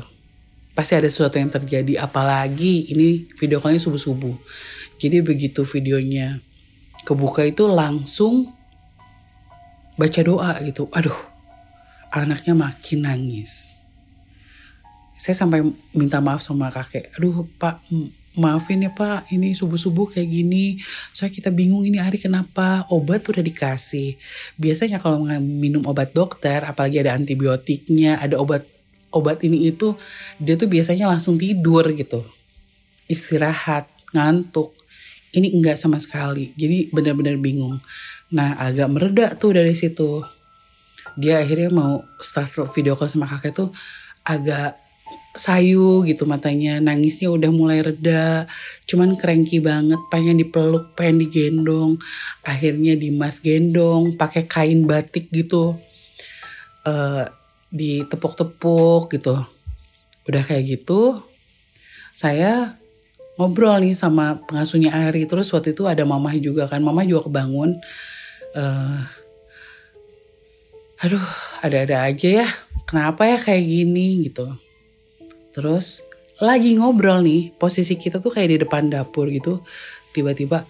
Pasti 0.75 0.99
ada 0.99 1.07
sesuatu 1.07 1.39
yang 1.39 1.55
terjadi 1.55 2.03
apalagi 2.03 2.91
ini 2.91 3.31
video 3.39 3.63
callnya 3.63 3.79
subuh 3.79 3.99
subuh 3.99 4.35
jadi 4.99 5.21
begitu 5.21 5.67
videonya 5.67 6.39
kebuka 7.05 7.45
itu 7.45 7.69
langsung 7.69 8.54
baca 9.95 10.21
doa 10.23 10.53
gitu. 10.63 10.91
Aduh 10.95 11.17
anaknya 12.15 12.55
makin 12.55 13.07
nangis. 13.07 13.83
Saya 15.15 15.35
sampai 15.35 15.63
minta 15.95 16.19
maaf 16.19 16.43
sama 16.43 16.71
kakek. 16.71 17.11
Aduh 17.19 17.47
pak 17.59 17.83
maafin 18.35 18.83
ya 18.83 18.91
pak. 18.91 19.31
Ini 19.31 19.55
subuh-subuh 19.55 20.11
kayak 20.11 20.31
gini. 20.31 20.79
Soalnya 21.15 21.35
kita 21.39 21.51
bingung 21.55 21.87
ini 21.87 22.03
hari 22.03 22.19
kenapa. 22.19 22.87
Obat 22.91 23.27
udah 23.31 23.43
dikasih. 23.43 24.19
Biasanya 24.59 24.99
kalau 24.99 25.23
minum 25.39 25.87
obat 25.87 26.11
dokter 26.15 26.63
apalagi 26.67 27.03
ada 27.03 27.15
antibiotiknya 27.15 28.19
ada 28.19 28.39
obat 28.39 28.67
obat 29.15 29.47
ini 29.47 29.71
itu 29.71 29.95
dia 30.43 30.59
tuh 30.59 30.67
biasanya 30.67 31.07
langsung 31.07 31.39
tidur 31.39 31.87
gitu. 31.95 32.27
Istirahat 33.07 33.87
ngantuk 34.11 34.74
ini 35.35 35.51
enggak 35.51 35.77
sama 35.77 35.99
sekali. 35.99 36.55
Jadi 36.55 36.89
benar-benar 36.95 37.37
bingung. 37.43 37.83
Nah 38.33 38.57
agak 38.59 38.89
mereda 38.91 39.27
tuh 39.35 39.59
dari 39.59 39.75
situ. 39.75 40.23
Dia 41.19 41.43
akhirnya 41.43 41.71
mau 41.71 42.03
start 42.19 42.71
video 42.75 42.95
call 42.95 43.11
sama 43.11 43.27
kakek 43.27 43.55
tuh 43.55 43.69
agak 44.25 44.79
sayu 45.35 46.07
gitu 46.07 46.25
matanya. 46.25 46.79
Nangisnya 46.79 47.29
udah 47.31 47.51
mulai 47.51 47.83
reda 47.83 48.47
cuman 48.87 49.19
cranky 49.19 49.59
banget 49.59 49.99
pengen 50.09 50.39
dipeluk 50.39 50.95
pengen 50.95 51.27
digendong. 51.27 51.99
Akhirnya 52.47 52.95
Dimas 52.95 53.43
gendong 53.43 54.15
pakai 54.15 54.47
kain 54.47 54.87
batik 54.87 55.29
gitu. 55.35 55.75
Uh, 56.87 57.27
ditepuk-tepuk 57.75 59.11
gitu. 59.11 59.35
Udah 60.25 60.41
kayak 60.41 60.65
gitu, 60.65 61.21
saya 62.15 62.81
ngobrol 63.35 63.83
nih 63.83 63.95
sama 63.97 64.43
pengasuhnya 64.47 64.95
Ari. 64.95 65.27
Terus 65.27 65.51
waktu 65.51 65.75
itu 65.75 65.87
ada 65.87 66.03
mamah 66.07 66.35
juga 66.39 66.71
kan, 66.71 66.83
mamah 66.83 67.07
juga 67.07 67.27
kebangun. 67.31 67.79
Uh, 68.55 69.01
aduh, 71.03 71.27
ada-ada 71.63 72.07
aja 72.07 72.45
ya. 72.45 72.49
Kenapa 72.85 73.27
ya 73.27 73.39
kayak 73.41 73.65
gini 73.65 74.29
gitu. 74.29 74.47
Terus 75.55 76.03
lagi 76.43 76.75
ngobrol 76.79 77.23
nih, 77.23 77.55
posisi 77.57 77.95
kita 77.95 78.19
tuh 78.23 78.35
kayak 78.35 78.49
di 78.51 78.59
depan 78.63 78.91
dapur 78.91 79.31
gitu. 79.31 79.63
Tiba-tiba 80.15 80.63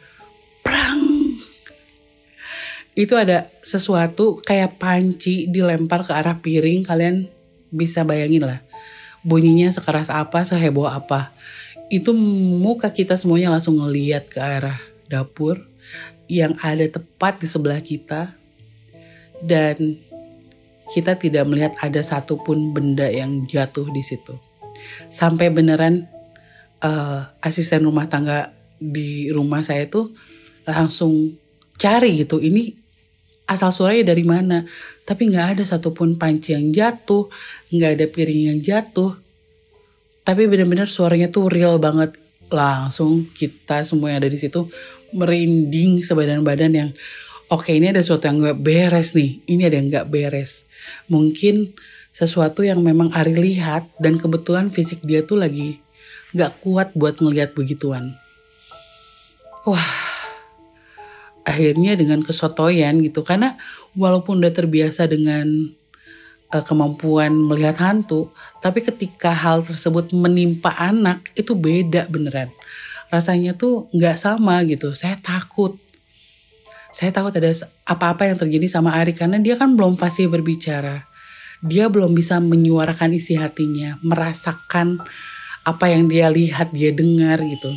itu 2.95 3.15
ada 3.19 3.51
sesuatu 3.59 4.39
kayak 4.39 4.79
panci 4.79 5.51
dilempar 5.51 6.07
ke 6.07 6.15
arah 6.15 6.39
piring 6.39 6.87
kalian 6.87 7.27
bisa 7.75 8.07
bayangin 8.07 8.47
lah 8.47 8.63
bunyinya 9.27 9.67
sekeras 9.75 10.15
apa 10.15 10.47
seheboh 10.47 10.87
apa 10.87 11.35
itu 11.93 12.11
muka 12.61 12.91
kita 12.91 13.17
semuanya 13.17 13.53
langsung 13.53 13.81
ngeliat 13.81 14.29
ke 14.29 14.41
arah 14.41 14.79
dapur 15.09 15.61
yang 16.31 16.57
ada 16.65 16.85
tepat 16.89 17.41
di 17.41 17.49
sebelah 17.49 17.81
kita 17.85 18.33
dan 19.45 20.01
kita 20.93 21.17
tidak 21.17 21.45
melihat 21.49 21.73
ada 21.81 22.01
satupun 22.01 22.73
benda 22.73 23.09
yang 23.09 23.45
jatuh 23.45 23.89
di 23.93 24.01
situ 24.01 24.37
sampai 25.13 25.53
beneran 25.53 26.09
uh, 26.81 27.29
asisten 27.45 27.85
rumah 27.85 28.09
tangga 28.09 28.53
di 28.81 29.29
rumah 29.33 29.61
saya 29.61 29.89
tuh 29.89 30.13
langsung 30.65 31.37
cari 31.77 32.25
gitu 32.25 32.41
ini 32.41 32.85
asal 33.45 33.71
suaranya 33.73 34.13
dari 34.13 34.25
mana. 34.25 34.65
Tapi 35.05 35.29
nggak 35.29 35.59
ada 35.59 35.65
satupun 35.65 36.17
panci 36.17 36.57
yang 36.57 36.73
jatuh, 36.73 37.29
nggak 37.73 37.91
ada 38.01 38.07
piring 38.09 38.43
yang 38.53 38.61
jatuh. 38.61 39.13
Tapi 40.25 40.49
benar-benar 40.49 40.89
suaranya 40.89 41.29
tuh 41.29 41.53
real 41.53 41.77
banget. 41.77 42.17
Langsung 42.49 43.29
kita 43.33 43.85
semua 43.85 44.13
yang 44.13 44.25
ada 44.25 44.31
di 44.33 44.41
situ 44.41 44.69
merinding 45.13 46.01
sebadan 46.01 46.45
badan 46.45 46.73
yang 46.73 46.91
oke 47.49 47.69
okay, 47.69 47.81
ini 47.81 47.93
ada 47.93 48.01
sesuatu 48.01 48.29
yang 48.29 48.41
nggak 48.41 48.59
beres 48.65 49.13
nih. 49.13 49.45
Ini 49.45 49.63
ada 49.69 49.77
yang 49.77 49.89
nggak 49.93 50.09
beres. 50.09 50.65
Mungkin 51.13 51.77
sesuatu 52.15 52.65
yang 52.65 52.81
memang 52.81 53.13
Ari 53.13 53.37
lihat 53.37 53.85
dan 54.01 54.17
kebetulan 54.17 54.73
fisik 54.73 55.03
dia 55.05 55.27
tuh 55.27 55.41
lagi 55.41 55.85
nggak 56.35 56.63
kuat 56.65 56.89
buat 56.97 57.21
ngelihat 57.21 57.55
begituan. 57.55 58.17
Wah, 59.65 59.93
akhirnya 61.45 61.97
dengan 61.97 62.21
kesotoyan 62.21 63.01
gitu 63.05 63.23
karena 63.23 63.57
walaupun 63.97 64.43
udah 64.43 64.53
terbiasa 64.53 65.07
dengan 65.07 65.73
kemampuan 66.63 67.35
melihat 67.35 67.81
hantu 67.83 68.31
tapi 68.63 68.85
ketika 68.85 69.35
hal 69.35 69.67
tersebut 69.67 70.15
menimpa 70.15 70.71
anak 70.79 71.35
itu 71.35 71.59
beda 71.59 72.07
beneran. 72.07 72.53
Rasanya 73.11 73.55
tuh 73.55 73.91
nggak 73.91 74.17
sama 74.19 74.63
gitu. 74.67 74.95
Saya 74.95 75.19
takut. 75.19 75.75
Saya 76.95 77.11
takut 77.11 77.35
ada 77.35 77.51
apa-apa 77.87 78.31
yang 78.31 78.39
terjadi 78.39 78.71
sama 78.71 78.95
Ari 78.95 79.15
karena 79.19 79.43
dia 79.43 79.59
kan 79.59 79.75
belum 79.75 79.99
fasih 79.99 80.31
berbicara. 80.31 81.07
Dia 81.65 81.91
belum 81.91 82.15
bisa 82.15 82.39
menyuarakan 82.39 83.17
isi 83.17 83.35
hatinya 83.35 83.99
merasakan 84.05 85.01
apa 85.65 85.85
yang 85.89 86.07
dia 86.07 86.29
lihat 86.29 86.71
dia 86.71 86.93
dengar 86.93 87.41
gitu. 87.43 87.73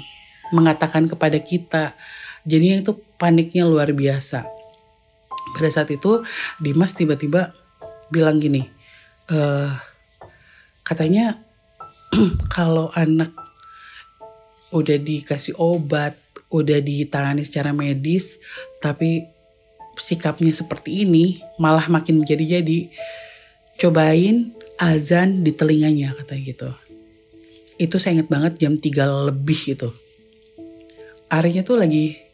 Mengatakan 0.54 1.08
kepada 1.08 1.40
kita. 1.40 1.96
Jadinya 2.48 2.80
itu 2.84 2.96
paniknya 3.20 3.68
luar 3.68 3.92
biasa. 3.92 4.48
Pada 5.56 5.70
saat 5.72 5.90
itu 5.92 6.22
Dimas 6.62 6.96
tiba-tiba 6.96 7.52
bilang 8.12 8.40
gini, 8.40 8.64
e, 9.28 9.40
katanya 10.84 11.40
kalau 12.56 12.92
anak 12.96 13.32
udah 14.72 14.98
dikasih 15.00 15.56
obat, 15.60 16.16
udah 16.52 16.80
ditangani 16.84 17.44
secara 17.44 17.72
medis, 17.72 18.40
tapi 18.84 19.28
sikapnya 19.98 20.54
seperti 20.54 21.08
ini 21.08 21.42
malah 21.58 21.88
makin 21.90 22.22
menjadi-jadi. 22.22 22.92
Cobain 23.78 24.58
azan 24.82 25.46
di 25.46 25.54
telinganya 25.54 26.14
katanya 26.18 26.42
gitu. 26.46 26.70
Itu 27.78 28.02
saya 28.02 28.22
inget 28.22 28.30
banget 28.30 28.54
jam 28.58 28.74
3 28.74 29.30
lebih 29.30 29.60
gitu. 29.78 29.90
Arinya 31.30 31.62
tuh 31.62 31.78
lagi 31.78 32.27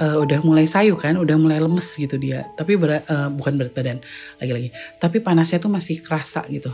uh, 0.00 0.16
udah 0.22 0.40
mulai 0.46 0.64
sayu 0.64 0.96
kan, 0.96 1.18
udah 1.18 1.36
mulai 1.36 1.58
lemes 1.60 1.88
gitu 1.98 2.16
dia. 2.16 2.46
Tapi 2.56 2.78
berat, 2.78 3.04
uh, 3.10 3.28
bukan 3.28 3.58
berat 3.58 3.72
badan 3.74 3.98
lagi-lagi. 4.40 4.72
Tapi 4.96 5.20
panasnya 5.20 5.58
tuh 5.60 5.72
masih 5.72 6.00
kerasa 6.00 6.46
gitu. 6.48 6.72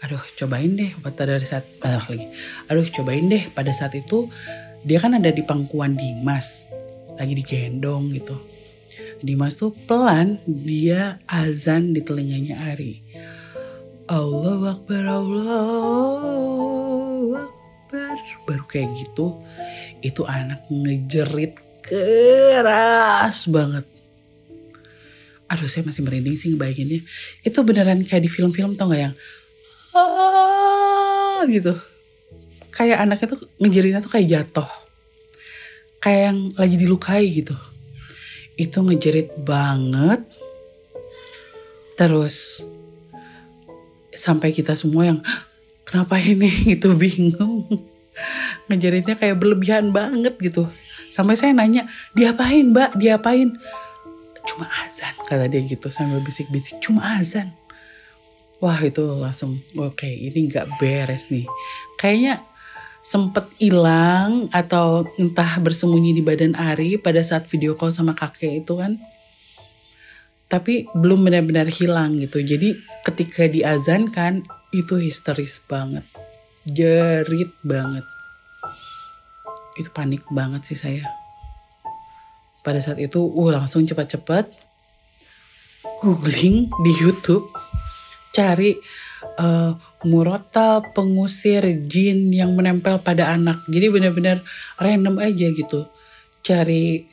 Aduh, 0.00 0.20
cobain 0.38 0.72
deh 0.76 0.92
pada 1.04 1.36
saat 1.42 1.66
uh, 1.84 2.00
lagi. 2.08 2.26
Aduh, 2.72 2.86
cobain 2.88 3.26
deh 3.28 3.48
pada 3.52 3.72
saat 3.74 3.92
itu 3.98 4.30
dia 4.80 4.96
kan 4.96 5.12
ada 5.12 5.28
di 5.28 5.44
pangkuan 5.44 5.92
Dimas, 5.92 6.64
lagi 7.20 7.36
digendong 7.36 8.08
gitu. 8.16 8.32
Dimas 9.20 9.60
tuh 9.60 9.76
pelan 9.84 10.40
dia 10.48 11.20
azan 11.28 11.92
di 11.92 12.00
telinganya 12.00 12.72
Ari. 12.72 13.04
Allah 14.08 14.72
Akbar, 14.72 15.04
Allah 15.04 15.44
Akbar. 17.44 18.16
Baru 18.48 18.64
kayak 18.64 18.88
gitu, 18.96 19.36
itu 20.00 20.24
anak 20.24 20.64
ngejerit 20.72 21.69
keras 21.90 23.50
banget. 23.50 23.82
Aduh 25.50 25.66
saya 25.66 25.82
masih 25.82 26.06
merinding 26.06 26.38
sih 26.38 26.54
ngebayanginnya. 26.54 27.02
Itu 27.42 27.66
beneran 27.66 28.06
kayak 28.06 28.22
di 28.22 28.30
film-film 28.30 28.78
tau 28.78 28.94
gak 28.94 29.10
yang 29.10 29.14
ah, 29.98 31.42
gitu. 31.50 31.74
Kayak 32.70 33.02
anaknya 33.02 33.26
tuh 33.34 33.40
ngejeritnya 33.58 34.00
tuh 34.00 34.12
kayak 34.14 34.28
jatuh. 34.30 34.70
Kayak 35.98 36.22
yang 36.30 36.38
lagi 36.54 36.76
dilukai 36.78 37.26
gitu. 37.26 37.58
Itu 38.54 38.86
ngejerit 38.86 39.34
banget. 39.42 40.22
Terus 41.98 42.62
sampai 44.14 44.54
kita 44.54 44.78
semua 44.78 45.10
yang 45.10 45.18
kenapa 45.82 46.22
ini 46.22 46.46
gitu 46.78 46.94
bingung. 46.94 47.66
Ngejeritnya 48.70 49.18
kayak 49.18 49.34
berlebihan 49.42 49.90
banget 49.90 50.38
gitu 50.38 50.70
Sampai 51.10 51.34
saya 51.34 51.50
nanya, 51.50 51.90
diapain 52.14 52.70
mbak, 52.70 52.94
diapain? 52.94 53.58
Cuma 54.46 54.66
azan, 54.86 55.12
kata 55.26 55.50
dia 55.50 55.60
gitu 55.66 55.90
sambil 55.90 56.22
bisik-bisik, 56.22 56.78
cuma 56.78 57.18
azan. 57.18 57.50
Wah 58.62 58.78
itu 58.78 59.02
langsung, 59.18 59.58
oke 59.74 60.06
okay, 60.06 60.14
ini 60.30 60.46
nggak 60.46 60.78
beres 60.78 61.28
nih. 61.34 61.50
Kayaknya 61.98 62.46
sempet 63.00 63.48
hilang 63.56 64.52
atau 64.52 65.08
entah 65.16 65.56
bersembunyi 65.58 66.12
di 66.12 66.22
badan 66.22 66.52
Ari 66.52 67.00
pada 67.00 67.24
saat 67.24 67.48
video 67.48 67.74
call 67.74 67.90
sama 67.90 68.12
kakek 68.12 68.62
itu 68.64 68.76
kan. 68.76 69.00
Tapi 70.50 70.90
belum 70.92 71.30
benar-benar 71.30 71.70
hilang 71.70 72.18
gitu. 72.18 72.42
Jadi 72.42 72.74
ketika 73.06 73.46
diazankan 73.46 74.42
itu 74.74 74.98
histeris 74.98 75.62
banget. 75.64 76.02
Jerit 76.68 77.54
banget 77.64 78.04
itu 79.80 79.90
panik 79.90 80.22
banget 80.30 80.62
sih 80.68 80.78
saya. 80.78 81.04
Pada 82.60 82.76
saat 82.76 83.00
itu 83.00 83.18
uh 83.18 83.48
langsung 83.48 83.88
cepat-cepat 83.88 84.44
googling 86.04 86.68
di 86.84 86.92
YouTube 86.92 87.48
cari 88.30 88.78
uh, 89.40 89.74
murotal 90.06 90.86
pengusir 90.94 91.66
jin 91.86 92.30
yang 92.30 92.54
menempel 92.54 93.02
pada 93.02 93.34
anak. 93.34 93.64
Jadi 93.66 93.86
benar-benar 93.90 94.38
random 94.78 95.18
aja 95.20 95.46
gitu. 95.50 95.86
Cari 96.40 97.04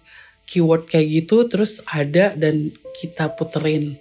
keyword 0.48 0.88
kayak 0.88 1.08
gitu 1.12 1.50
terus 1.50 1.84
ada 1.90 2.32
dan 2.38 2.72
kita 2.96 3.34
puterin. 3.36 3.98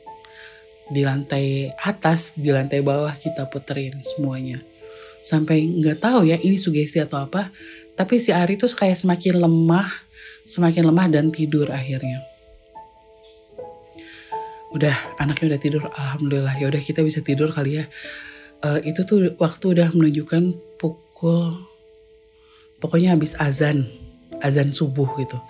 Di 0.87 1.03
lantai 1.03 1.75
atas 1.83 2.39
di 2.39 2.55
lantai 2.55 2.79
bawah 2.79 3.11
kita 3.19 3.51
puterin 3.51 3.99
semuanya. 3.99 4.63
Sampai 5.27 5.67
nggak 5.67 5.99
tahu 5.99 6.31
ya 6.31 6.39
ini 6.39 6.55
sugesti 6.55 7.03
atau 7.03 7.27
apa 7.27 7.51
tapi 7.97 8.21
si 8.21 8.31
Ari 8.31 8.61
tuh 8.61 8.69
kayak 8.69 8.95
semakin 8.95 9.41
lemah, 9.41 9.89
semakin 10.45 10.85
lemah 10.85 11.09
dan 11.09 11.33
tidur 11.33 11.73
akhirnya. 11.73 12.21
Udah 14.77 14.93
anaknya 15.17 15.57
udah 15.57 15.61
tidur, 15.61 15.83
alhamdulillah. 15.89 16.55
Ya 16.61 16.69
udah 16.69 16.83
kita 16.83 17.01
bisa 17.01 17.25
tidur 17.25 17.49
kali 17.49 17.81
ya. 17.81 17.89
Uh, 18.61 18.81
itu 18.85 19.05
tuh 19.09 19.33
waktu 19.41 19.73
udah 19.73 19.89
menunjukkan 19.97 20.53
pukul, 20.77 21.65
pokoknya 22.85 23.17
habis 23.17 23.33
azan, 23.41 23.89
azan 24.45 24.77
subuh 24.77 25.09
gitu. 25.17 25.41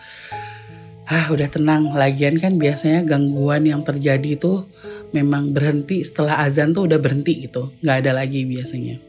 Ah 1.07 1.31
udah 1.35 1.51
tenang. 1.51 1.95
Lagian 1.95 2.39
kan 2.39 2.59
biasanya 2.59 3.03
gangguan 3.03 3.67
yang 3.67 3.83
terjadi 3.83 4.39
itu 4.39 4.67
memang 5.11 5.55
berhenti 5.55 6.03
setelah 6.03 6.43
azan 6.43 6.75
tuh 6.75 6.91
udah 6.91 6.99
berhenti 6.99 7.47
gitu, 7.47 7.71
nggak 7.83 7.97
ada 8.07 8.11
lagi 8.23 8.43
biasanya 8.43 9.06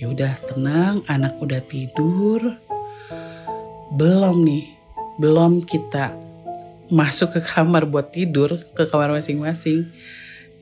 ya 0.00 0.08
udah 0.08 0.32
tenang 0.48 1.04
anak 1.04 1.36
udah 1.36 1.60
tidur. 1.60 2.40
Belum 3.92 4.40
nih 4.40 4.64
belum 5.20 5.68
kita 5.68 6.16
masuk 6.88 7.36
ke 7.36 7.40
kamar 7.44 7.84
buat 7.84 8.08
tidur 8.08 8.56
ke 8.72 8.88
kamar 8.88 9.12
masing-masing. 9.12 9.92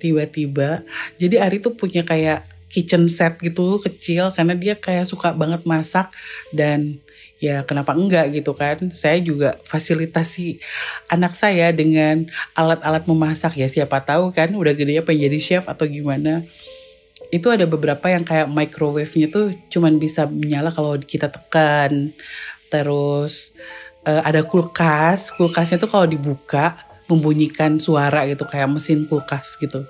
Tiba-tiba 0.03 0.83
jadi 1.23 1.47
Ari 1.47 1.63
tuh 1.63 1.79
punya 1.79 2.03
kayak 2.03 2.51
kitchen 2.69 3.07
set 3.07 3.39
gitu 3.39 3.79
kecil 3.79 4.35
karena 4.35 4.59
dia 4.59 4.75
kayak 4.77 5.09
suka 5.09 5.33
banget 5.33 5.65
masak 5.65 6.13
dan 6.53 6.99
ya 7.39 7.63
kenapa 7.63 7.95
enggak 7.95 8.35
gitu 8.35 8.51
kan. 8.59 8.91
Saya 8.91 9.23
juga 9.23 9.55
fasilitasi 9.63 10.59
anak 11.15 11.39
saya 11.39 11.71
dengan 11.71 12.27
alat-alat 12.59 13.07
memasak. 13.07 13.55
Ya 13.55 13.71
siapa 13.71 14.03
tahu 14.03 14.35
kan 14.35 14.51
udah 14.51 14.75
gedenya 14.75 15.07
pengen 15.07 15.31
jadi 15.31 15.39
chef 15.39 15.65
atau 15.71 15.87
gimana 15.87 16.43
itu 17.29 17.49
ada 17.53 17.69
beberapa 17.69 18.09
yang 18.09 18.25
kayak 18.25 18.49
microwave-nya 18.49 19.29
tuh 19.29 19.53
cuman 19.69 20.01
bisa 20.01 20.25
menyala 20.25 20.73
kalau 20.73 20.97
kita 20.97 21.29
tekan. 21.29 22.13
Terus 22.73 23.53
uh, 24.09 24.23
ada 24.25 24.45
kulkas, 24.45 25.33
kulkasnya 25.37 25.77
tuh 25.77 25.91
kalau 25.93 26.09
dibuka 26.09 26.77
membunyikan 27.09 27.81
suara 27.81 28.29
gitu 28.29 28.45
kayak 28.45 28.69
mesin 28.69 29.09
kulkas 29.09 29.57
gitu. 29.61 29.85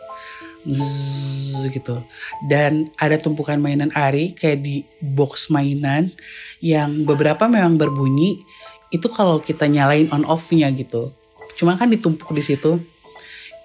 Zzz, 0.66 1.70
gitu. 1.70 2.02
Dan 2.50 2.90
ada 2.98 3.16
tumpukan 3.16 3.56
mainan 3.56 3.94
Ari 3.94 4.34
kayak 4.34 4.58
di 4.60 4.82
box 4.98 5.48
mainan 5.54 6.10
yang 6.58 7.06
beberapa 7.06 7.46
memang 7.46 7.78
berbunyi. 7.78 8.42
Itu 8.90 9.06
kalau 9.12 9.38
kita 9.38 9.70
nyalain 9.70 10.10
on 10.10 10.26
off-nya 10.26 10.68
gitu. 10.74 11.14
Cuma 11.54 11.78
kan 11.78 11.88
ditumpuk 11.88 12.34
di 12.34 12.42
situ. 12.42 12.82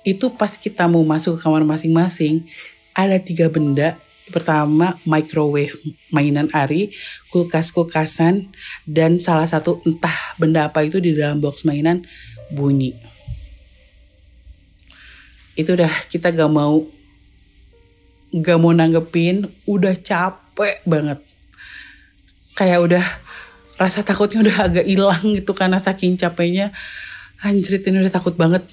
Itu 0.04 0.36
pas 0.36 0.60
kita 0.60 0.86
mau 0.92 1.02
masuk 1.08 1.40
ke 1.40 1.48
kamar 1.48 1.64
masing-masing, 1.64 2.44
ada 2.94 3.18
tiga 3.18 3.50
benda 3.50 3.98
pertama 4.32 4.96
microwave 5.04 5.76
mainan 6.14 6.48
Ari, 6.56 6.96
kulkas-kulkasan, 7.34 8.54
dan 8.88 9.20
salah 9.20 9.50
satu 9.50 9.84
entah 9.84 10.16
benda 10.40 10.72
apa 10.72 10.86
itu 10.86 11.04
di 11.04 11.12
dalam 11.12 11.44
box 11.44 11.68
mainan 11.68 12.06
bunyi. 12.54 12.96
Itu 15.54 15.76
udah 15.76 15.92
kita 16.08 16.32
gak 16.32 16.50
mau 16.50 16.88
gak 18.34 18.58
mau 18.58 18.74
nanggepin, 18.74 19.46
udah 19.70 19.94
capek 20.00 20.82
banget. 20.88 21.20
Kayak 22.58 22.80
udah 22.86 23.06
rasa 23.78 24.06
takutnya 24.06 24.42
udah 24.46 24.58
agak 24.72 24.86
hilang 24.88 25.22
gitu 25.36 25.52
karena 25.54 25.78
saking 25.78 26.16
capeknya. 26.16 26.74
Anjrit 27.44 27.84
ini 27.84 28.00
udah 28.00 28.14
takut 28.14 28.34
banget. 28.40 28.64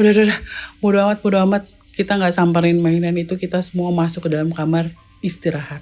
Udah 0.00 0.10
udah, 0.10 0.24
udah. 0.32 0.38
bodo 0.80 0.98
amat 1.04 1.18
bodo 1.20 1.38
amat 1.44 1.75
kita 1.96 2.20
nggak 2.20 2.36
samperin 2.36 2.76
mainan 2.76 3.16
itu 3.16 3.40
kita 3.40 3.64
semua 3.64 3.88
masuk 3.88 4.28
ke 4.28 4.36
dalam 4.36 4.52
kamar 4.52 4.92
istirahat. 5.24 5.80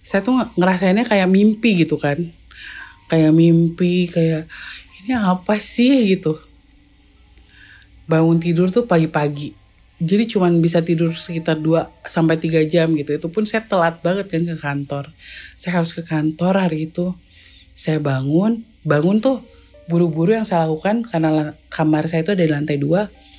Saya 0.00 0.24
tuh 0.24 0.40
ngerasainnya 0.56 1.04
kayak 1.04 1.28
mimpi 1.28 1.84
gitu 1.84 2.00
kan. 2.00 2.16
Kayak 3.12 3.36
mimpi 3.36 4.08
kayak 4.08 4.48
ini 5.04 5.12
apa 5.12 5.60
sih? 5.60 6.16
gitu. 6.16 6.32
Bangun 8.08 8.40
tidur 8.40 8.72
tuh 8.72 8.88
pagi-pagi. 8.88 9.52
Jadi 10.00 10.24
cuman 10.32 10.64
bisa 10.64 10.80
tidur 10.80 11.12
sekitar 11.12 11.60
2 11.60 12.08
sampai 12.08 12.40
3 12.40 12.64
jam 12.64 12.88
gitu. 12.96 13.12
Itu 13.12 13.28
pun 13.28 13.44
saya 13.44 13.68
telat 13.68 14.00
banget 14.00 14.32
kan 14.32 14.48
ke 14.48 14.56
kantor. 14.56 15.04
Saya 15.60 15.84
harus 15.84 15.92
ke 15.92 16.00
kantor 16.00 16.56
hari 16.56 16.88
itu. 16.88 17.12
Saya 17.76 18.00
bangun 18.00 18.64
bangun 18.80 19.20
tuh 19.20 19.44
buru-buru 19.92 20.32
yang 20.32 20.48
saya 20.48 20.64
lakukan 20.64 21.04
karena 21.04 21.52
kamar 21.68 22.08
saya 22.08 22.24
itu 22.24 22.32
ada 22.32 22.40
di 22.40 22.48
lantai 22.48 22.80
2 22.80 23.29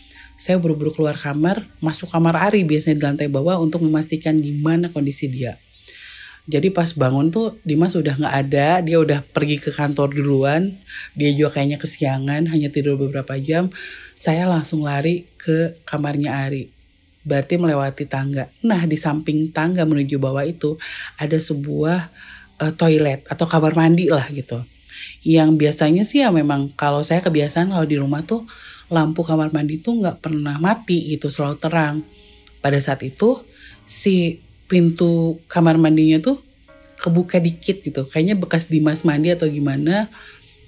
saya 0.41 0.58
buru-buru 0.58 0.89
keluar 0.89 1.13
kamar, 1.13 1.69
masuk 1.86 2.10
kamar 2.10 2.34
Ari 2.49 2.65
biasanya 2.65 2.97
di 2.97 3.06
lantai 3.06 3.30
bawah 3.30 3.62
untuk 3.62 3.86
memastikan 3.86 4.41
gimana 4.41 4.89
kondisi 4.89 5.30
dia. 5.30 5.54
Jadi 6.49 6.73
pas 6.73 6.89
bangun 6.97 7.30
tuh 7.30 7.62
Dimas 7.62 7.93
udah 7.93 8.17
nggak 8.17 8.36
ada, 8.49 8.82
dia 8.82 8.97
udah 8.97 9.21
pergi 9.21 9.62
ke 9.62 9.69
kantor 9.69 10.10
duluan. 10.10 10.73
Dia 11.13 11.30
juga 11.38 11.62
kayaknya 11.62 11.77
kesiangan, 11.77 12.49
hanya 12.49 12.73
tidur 12.73 12.97
beberapa 12.97 13.38
jam. 13.38 13.69
Saya 14.17 14.49
langsung 14.49 14.82
lari 14.82 15.30
ke 15.38 15.77
kamarnya 15.86 16.34
Ari. 16.49 16.73
berarti 17.21 17.54
melewati 17.62 18.10
tangga. 18.10 18.49
Nah, 18.65 18.82
di 18.89 18.97
samping 18.97 19.54
tangga 19.54 19.86
menuju 19.86 20.17
bawah 20.17 20.41
itu 20.41 20.73
ada 21.21 21.38
sebuah 21.38 22.10
uh, 22.58 22.73
toilet 22.73 23.30
atau 23.30 23.45
kamar 23.45 23.77
mandi 23.77 24.10
lah 24.10 24.25
gitu. 24.34 24.58
Yang 25.21 25.49
biasanya 25.54 26.01
sih 26.01 26.25
ya 26.25 26.34
memang 26.34 26.73
kalau 26.73 27.06
saya 27.06 27.21
kebiasaan 27.21 27.69
kalau 27.69 27.86
di 27.86 28.01
rumah 28.01 28.25
tuh 28.25 28.41
lampu 28.91 29.23
kamar 29.23 29.56
mandi 29.56 29.80
tuh 29.80 30.04
nggak 30.04 30.19
pernah 30.19 30.60
mati 30.60 31.15
gitu, 31.15 31.32
selalu 31.32 31.56
terang. 31.58 31.95
Pada 32.60 32.77
saat 32.77 33.01
itu 33.08 33.39
si 33.88 34.43
pintu 34.67 35.39
kamar 35.47 35.80
mandinya 35.80 36.19
tuh 36.19 36.38
kebuka 36.99 37.39
dikit 37.39 37.82
gitu. 37.82 38.04
Kayaknya 38.06 38.36
bekas 38.38 38.67
Dimas 38.67 39.08
mandi 39.08 39.32
atau 39.32 39.47
gimana 39.49 40.12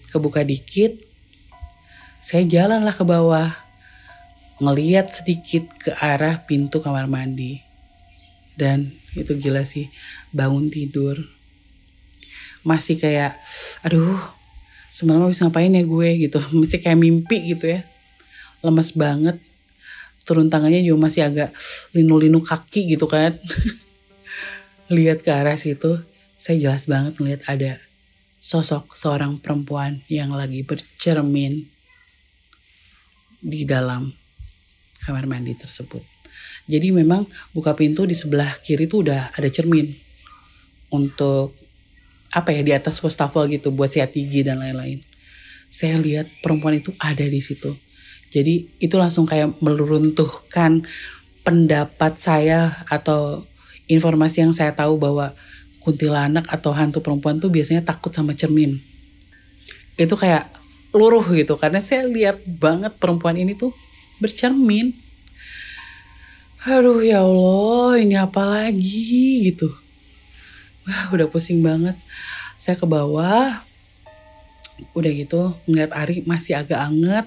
kebuka 0.10 0.42
dikit. 0.42 0.98
Saya 2.24 2.48
jalanlah 2.48 2.96
ke 2.96 3.04
bawah 3.04 3.52
ngeliat 4.64 5.12
sedikit 5.12 5.68
ke 5.76 5.92
arah 6.00 6.48
pintu 6.48 6.80
kamar 6.80 7.06
mandi. 7.06 7.60
Dan 8.56 8.90
itu 9.14 9.36
gila 9.38 9.68
sih, 9.68 9.92
bangun 10.32 10.72
tidur. 10.72 11.20
Masih 12.64 12.96
kayak, 12.96 13.36
aduh, 13.84 14.16
semalam 14.94 15.28
habis 15.28 15.42
ngapain 15.44 15.74
ya 15.74 15.84
gue 15.84 16.10
gitu. 16.30 16.40
Masih 16.60 16.80
kayak 16.80 16.98
mimpi 16.98 17.54
gitu 17.54 17.76
ya. 17.76 17.84
Lemes 18.64 18.96
banget. 18.96 19.38
Turun 20.24 20.48
tangannya 20.48 20.80
juga 20.82 21.12
masih 21.12 21.28
agak 21.28 21.52
linu-linu 21.92 22.40
kaki 22.40 22.96
gitu 22.96 23.06
kan. 23.06 23.36
Lihat 24.96 25.22
ke 25.22 25.32
arah 25.36 25.60
situ, 25.60 26.00
saya 26.40 26.58
jelas 26.60 26.88
banget 26.88 27.20
ngeliat 27.20 27.44
ada 27.46 27.84
sosok 28.44 28.96
seorang 28.96 29.40
perempuan 29.40 30.04
yang 30.12 30.36
lagi 30.36 30.64
bercermin 30.64 31.68
di 33.44 33.68
dalam 33.68 34.12
kamar 35.04 35.28
mandi 35.28 35.56
tersebut. 35.56 36.04
Jadi 36.64 36.96
memang 36.96 37.28
buka 37.52 37.76
pintu 37.76 38.08
di 38.08 38.16
sebelah 38.16 38.56
kiri 38.64 38.88
tuh 38.88 39.04
udah 39.04 39.36
ada 39.36 39.50
cermin 39.52 39.92
untuk 40.96 41.52
apa 42.32 42.50
ya 42.56 42.64
di 42.64 42.72
atas 42.72 43.04
wastafel 43.04 43.52
gitu 43.52 43.70
buat 43.76 43.92
sikat 43.92 44.16
gigi 44.16 44.48
dan 44.48 44.64
lain-lain. 44.64 45.04
Saya 45.68 46.00
lihat 46.00 46.32
perempuan 46.40 46.80
itu 46.80 46.96
ada 47.04 47.26
di 47.28 47.42
situ. 47.44 47.76
Jadi 48.34 48.82
itu 48.82 48.96
langsung 48.98 49.30
kayak 49.30 49.62
meluruntuhkan 49.62 50.82
pendapat 51.46 52.18
saya 52.18 52.82
atau 52.90 53.46
informasi 53.86 54.42
yang 54.42 54.54
saya 54.56 54.74
tahu 54.74 54.98
bahwa 54.98 55.38
kuntilanak 55.86 56.50
atau 56.50 56.74
hantu 56.74 57.06
perempuan 57.06 57.38
tuh 57.38 57.54
biasanya 57.54 57.86
takut 57.86 58.10
sama 58.10 58.34
cermin. 58.34 58.82
Itu 60.00 60.18
kayak 60.18 60.50
luruh 60.98 61.22
gitu 61.30 61.54
karena 61.62 61.78
saya 61.78 62.10
lihat 62.10 62.42
banget 62.46 62.98
perempuan 62.98 63.38
ini 63.38 63.54
tuh 63.54 63.70
bercermin. 64.18 64.98
Aduh 66.64 67.04
ya 67.04 67.22
Allah, 67.22 68.00
ini 68.00 68.16
apa 68.16 68.42
lagi 68.48 69.52
gitu. 69.52 69.68
Wah, 70.88 71.12
udah 71.12 71.28
pusing 71.28 71.60
banget. 71.60 72.00
Saya 72.56 72.80
ke 72.80 72.88
bawah, 72.88 73.60
udah 74.92 75.12
gitu 75.16 75.56
ngeliat 75.66 75.96
Ari 75.96 76.28
masih 76.28 76.60
agak 76.60 76.84
anget. 76.84 77.26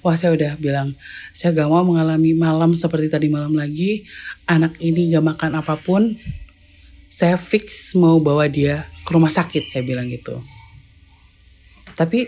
Wah 0.00 0.16
saya 0.16 0.32
udah 0.32 0.56
bilang, 0.56 0.96
saya 1.36 1.52
gak 1.52 1.68
mau 1.68 1.84
mengalami 1.84 2.32
malam 2.32 2.72
seperti 2.72 3.12
tadi 3.12 3.28
malam 3.28 3.52
lagi. 3.52 4.08
Anak 4.48 4.80
ini 4.80 5.12
gak 5.12 5.24
makan 5.24 5.60
apa 5.60 5.76
pun. 5.76 6.16
Saya 7.12 7.38
fix 7.38 7.94
mau 7.94 8.18
bawa 8.18 8.50
dia 8.50 8.88
ke 9.06 9.10
rumah 9.14 9.30
sakit, 9.30 9.70
saya 9.70 9.86
bilang 9.86 10.10
gitu. 10.10 10.42
Tapi 11.94 12.26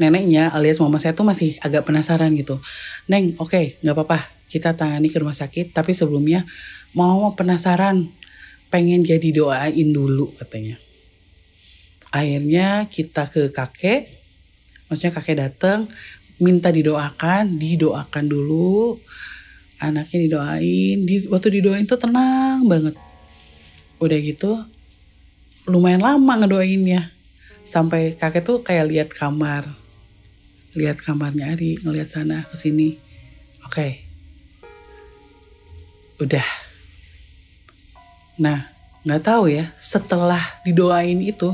neneknya 0.00 0.50
alias 0.50 0.80
mama 0.80 0.96
saya 0.96 1.12
tuh 1.12 1.28
masih 1.28 1.60
agak 1.60 1.84
penasaran 1.84 2.32
gitu. 2.32 2.58
Neng, 3.06 3.36
oke, 3.36 3.52
okay, 3.52 3.76
nggak 3.84 3.92
apa-apa, 3.92 4.18
kita 4.48 4.72
tangani 4.72 5.12
ke 5.12 5.20
rumah 5.20 5.36
sakit. 5.36 5.76
Tapi 5.76 5.92
sebelumnya 5.92 6.48
mau 6.96 7.36
penasaran, 7.36 8.08
pengen 8.72 9.04
jadi 9.04 9.28
doain 9.30 9.88
dulu 9.92 10.32
katanya. 10.40 10.80
Akhirnya 12.12 12.86
kita 12.92 13.24
ke 13.26 13.48
kakek, 13.48 14.06
maksudnya 14.86 15.12
kakek 15.16 15.36
datang, 15.40 15.88
minta 16.36 16.68
didoakan, 16.68 17.56
didoakan 17.56 18.24
dulu. 18.28 19.00
Anaknya 19.82 20.18
didoain, 20.28 21.02
di, 21.02 21.26
waktu 21.26 21.58
didoain 21.58 21.88
tuh 21.88 21.98
tenang 21.98 22.68
banget. 22.68 22.94
Udah 23.98 24.18
gitu, 24.20 24.54
lumayan 25.66 26.04
lama 26.04 26.44
ngedoainnya 26.44 27.10
sampai 27.66 28.14
kakek 28.14 28.46
tuh 28.46 28.62
kayak 28.62 28.86
lihat 28.86 29.08
kamar 29.10 29.82
lihat 30.72 31.04
kamarnya 31.04 31.52
Ari, 31.52 31.84
ngelihat 31.84 32.08
sana 32.08 32.44
ke 32.48 32.56
sini. 32.56 32.96
Oke. 33.64 33.72
Okay. 33.72 33.92
Udah. 36.16 36.46
Nah, 38.40 38.72
nggak 39.04 39.22
tahu 39.22 39.52
ya, 39.52 39.68
setelah 39.76 40.40
didoain 40.64 41.20
itu 41.20 41.52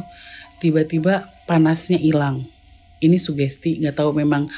tiba-tiba 0.59 1.31
panasnya 1.47 1.99
hilang. 1.99 2.45
Ini 2.99 3.17
sugesti, 3.17 3.79
nggak 3.79 3.95
tahu 3.95 4.11
memang 4.11 4.51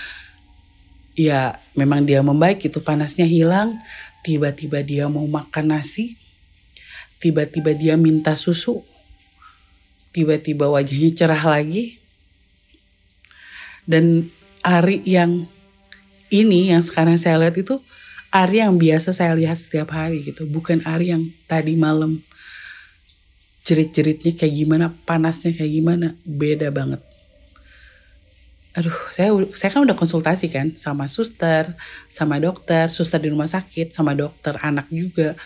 ya 1.13 1.61
memang 1.77 2.09
dia 2.09 2.25
membaik 2.25 2.65
itu 2.65 2.81
panasnya 2.81 3.29
hilang, 3.29 3.77
tiba-tiba 4.25 4.81
dia 4.81 5.05
mau 5.13 5.25
makan 5.29 5.77
nasi, 5.77 6.17
tiba-tiba 7.21 7.77
dia 7.77 7.95
minta 8.01 8.33
susu, 8.33 8.81
tiba-tiba 10.17 10.73
wajahnya 10.73 11.13
cerah 11.13 11.45
lagi. 11.45 12.01
Dan 13.85 14.33
Ari 14.61 15.05
yang 15.05 15.49
ini 16.31 16.71
yang 16.71 16.81
sekarang 16.85 17.17
saya 17.17 17.41
lihat 17.41 17.59
itu 17.59 17.81
Ari 18.31 18.63
yang 18.63 18.79
biasa 18.79 19.11
saya 19.11 19.35
lihat 19.35 19.59
setiap 19.59 19.91
hari 19.91 20.23
gitu, 20.23 20.47
bukan 20.47 20.81
Ari 20.87 21.11
yang 21.11 21.29
tadi 21.51 21.75
malam 21.75 22.23
jerit-jeritnya 23.71 24.35
kayak 24.35 24.55
gimana, 24.55 24.91
panasnya 25.07 25.55
kayak 25.55 25.71
gimana, 25.71 26.07
beda 26.27 26.75
banget. 26.75 26.99
Aduh, 28.75 28.95
saya 29.15 29.31
saya 29.55 29.71
kan 29.71 29.87
udah 29.87 29.95
konsultasi 29.95 30.51
kan 30.51 30.75
sama 30.75 31.07
suster, 31.07 31.75
sama 32.11 32.43
dokter, 32.43 32.91
suster 32.91 33.23
di 33.23 33.31
rumah 33.31 33.47
sakit, 33.47 33.95
sama 33.95 34.19
dokter 34.19 34.59
anak 34.67 34.91
juga. 34.91 35.39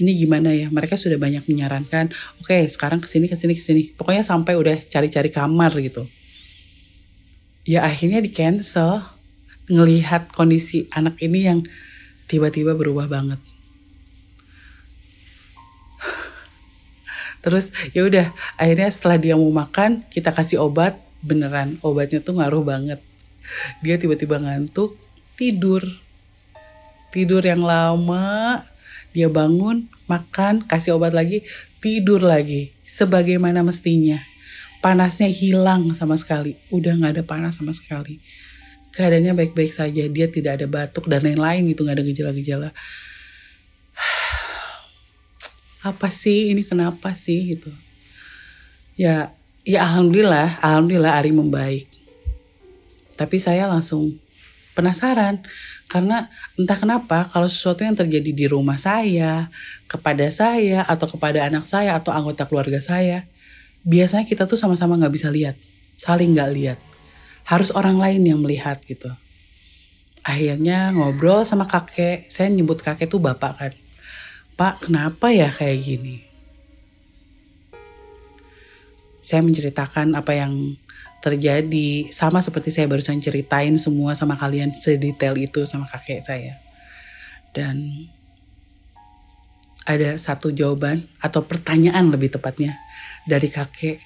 Ini 0.00 0.12
gimana 0.16 0.52
ya? 0.52 0.68
Mereka 0.68 0.96
sudah 0.96 1.16
banyak 1.20 1.44
menyarankan, 1.48 2.08
oke 2.40 2.52
okay, 2.52 2.64
sekarang 2.68 3.00
ke 3.00 3.08
sini 3.08 3.28
ke 3.28 3.36
sini 3.36 3.52
ke 3.52 3.60
sini. 3.60 3.82
Pokoknya 3.96 4.24
sampai 4.24 4.56
udah 4.56 4.76
cari-cari 4.88 5.28
kamar 5.32 5.72
gitu 5.80 6.08
ya 7.70 7.84
akhirnya 7.84 8.18
di 8.24 8.30
cancel 8.32 9.04
ngelihat 9.70 10.32
kondisi 10.32 10.88
anak 10.90 11.20
ini 11.20 11.46
yang 11.46 11.60
tiba-tiba 12.26 12.74
berubah 12.74 13.06
banget 13.06 13.38
terus 17.40 17.72
ya 17.96 18.04
udah 18.04 18.32
akhirnya 18.60 18.88
setelah 18.92 19.16
dia 19.16 19.34
mau 19.36 19.48
makan 19.48 20.04
kita 20.12 20.32
kasih 20.32 20.60
obat 20.60 20.96
beneran 21.20 21.76
obatnya 21.84 22.20
tuh 22.24 22.40
ngaruh 22.40 22.64
banget. 22.64 23.00
Dia 23.84 23.96
tiba-tiba 24.00 24.40
ngantuk 24.40 24.96
tidur. 25.36 25.84
Tidur 27.10 27.42
yang 27.42 27.66
lama 27.66 28.62
dia 29.10 29.26
bangun 29.26 29.90
makan 30.06 30.62
kasih 30.62 30.94
obat 30.96 31.12
lagi 31.12 31.42
tidur 31.82 32.22
lagi. 32.22 32.72
Sebagaimana 32.84 33.64
mestinya. 33.64 34.20
Panasnya 34.80 35.28
hilang 35.28 35.92
sama 35.92 36.16
sekali. 36.16 36.56
Udah 36.72 36.96
nggak 36.96 37.20
ada 37.20 37.24
panas 37.24 37.60
sama 37.60 37.76
sekali. 37.76 38.16
Keadaannya 38.96 39.36
baik-baik 39.36 39.72
saja. 39.72 40.08
Dia 40.08 40.26
tidak 40.32 40.60
ada 40.60 40.66
batuk 40.66 41.04
dan 41.06 41.20
lain-lain 41.24 41.68
gitu 41.68 41.84
nggak 41.84 42.00
ada 42.00 42.04
gejala-gejala 42.06 42.68
apa 45.80 46.08
sih 46.12 46.52
ini 46.52 46.62
kenapa 46.66 47.16
sih 47.16 47.56
gitu 47.56 47.72
ya 49.00 49.32
ya 49.64 49.78
alhamdulillah 49.84 50.60
alhamdulillah 50.60 51.12
Ari 51.16 51.32
membaik 51.32 51.88
tapi 53.16 53.36
saya 53.40 53.68
langsung 53.68 54.16
penasaran 54.76 55.40
karena 55.90 56.30
entah 56.56 56.78
kenapa 56.78 57.26
kalau 57.28 57.50
sesuatu 57.50 57.84
yang 57.84 57.96
terjadi 57.96 58.30
di 58.32 58.46
rumah 58.48 58.78
saya 58.78 59.50
kepada 59.90 60.28
saya 60.32 60.86
atau 60.86 61.10
kepada 61.10 61.44
anak 61.44 61.66
saya 61.66 61.96
atau 61.98 62.14
anggota 62.14 62.46
keluarga 62.46 62.78
saya 62.78 63.26
biasanya 63.84 64.28
kita 64.28 64.44
tuh 64.44 64.60
sama-sama 64.60 64.96
nggak 65.00 65.14
bisa 65.14 65.28
lihat, 65.32 65.56
saling 65.96 66.36
nggak 66.36 66.50
lihat. 66.52 66.78
Harus 67.48 67.72
orang 67.72 67.98
lain 67.98 68.22
yang 68.22 68.38
melihat 68.44 68.78
gitu. 68.84 69.10
Akhirnya 70.20 70.92
ngobrol 70.92 71.42
sama 71.48 71.64
kakek, 71.64 72.28
saya 72.28 72.52
nyebut 72.52 72.84
kakek 72.84 73.08
tuh 73.08 73.18
bapak 73.18 73.52
kan. 73.56 73.72
Pak, 74.60 74.92
kenapa 74.92 75.32
ya 75.32 75.48
kayak 75.48 75.80
gini? 75.80 76.20
Saya 79.24 79.40
menceritakan 79.40 80.12
apa 80.12 80.36
yang 80.36 80.76
terjadi, 81.24 82.12
sama 82.12 82.44
seperti 82.44 82.68
saya 82.68 82.84
barusan 82.84 83.24
ceritain 83.24 83.80
semua 83.80 84.12
sama 84.12 84.36
kalian 84.36 84.68
sedetail 84.76 85.32
itu 85.40 85.64
sama 85.64 85.88
kakek 85.88 86.20
saya. 86.20 86.60
Dan 87.56 88.04
ada 89.88 90.20
satu 90.20 90.52
jawaban 90.52 91.08
atau 91.24 91.40
pertanyaan 91.40 92.12
lebih 92.12 92.28
tepatnya 92.28 92.76
dari 93.24 93.48
kakek 93.48 93.96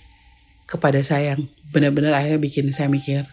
kepada 0.70 1.02
saya 1.02 1.34
yang 1.34 1.50
benar-benar 1.74 2.14
akhirnya 2.14 2.38
bikin 2.38 2.70
saya 2.70 2.86
mikir, 2.86 3.26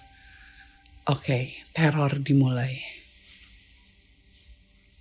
oke, 1.05 1.21
okay, 1.21 1.53
teror 1.69 2.17
dimulai. 2.17 2.90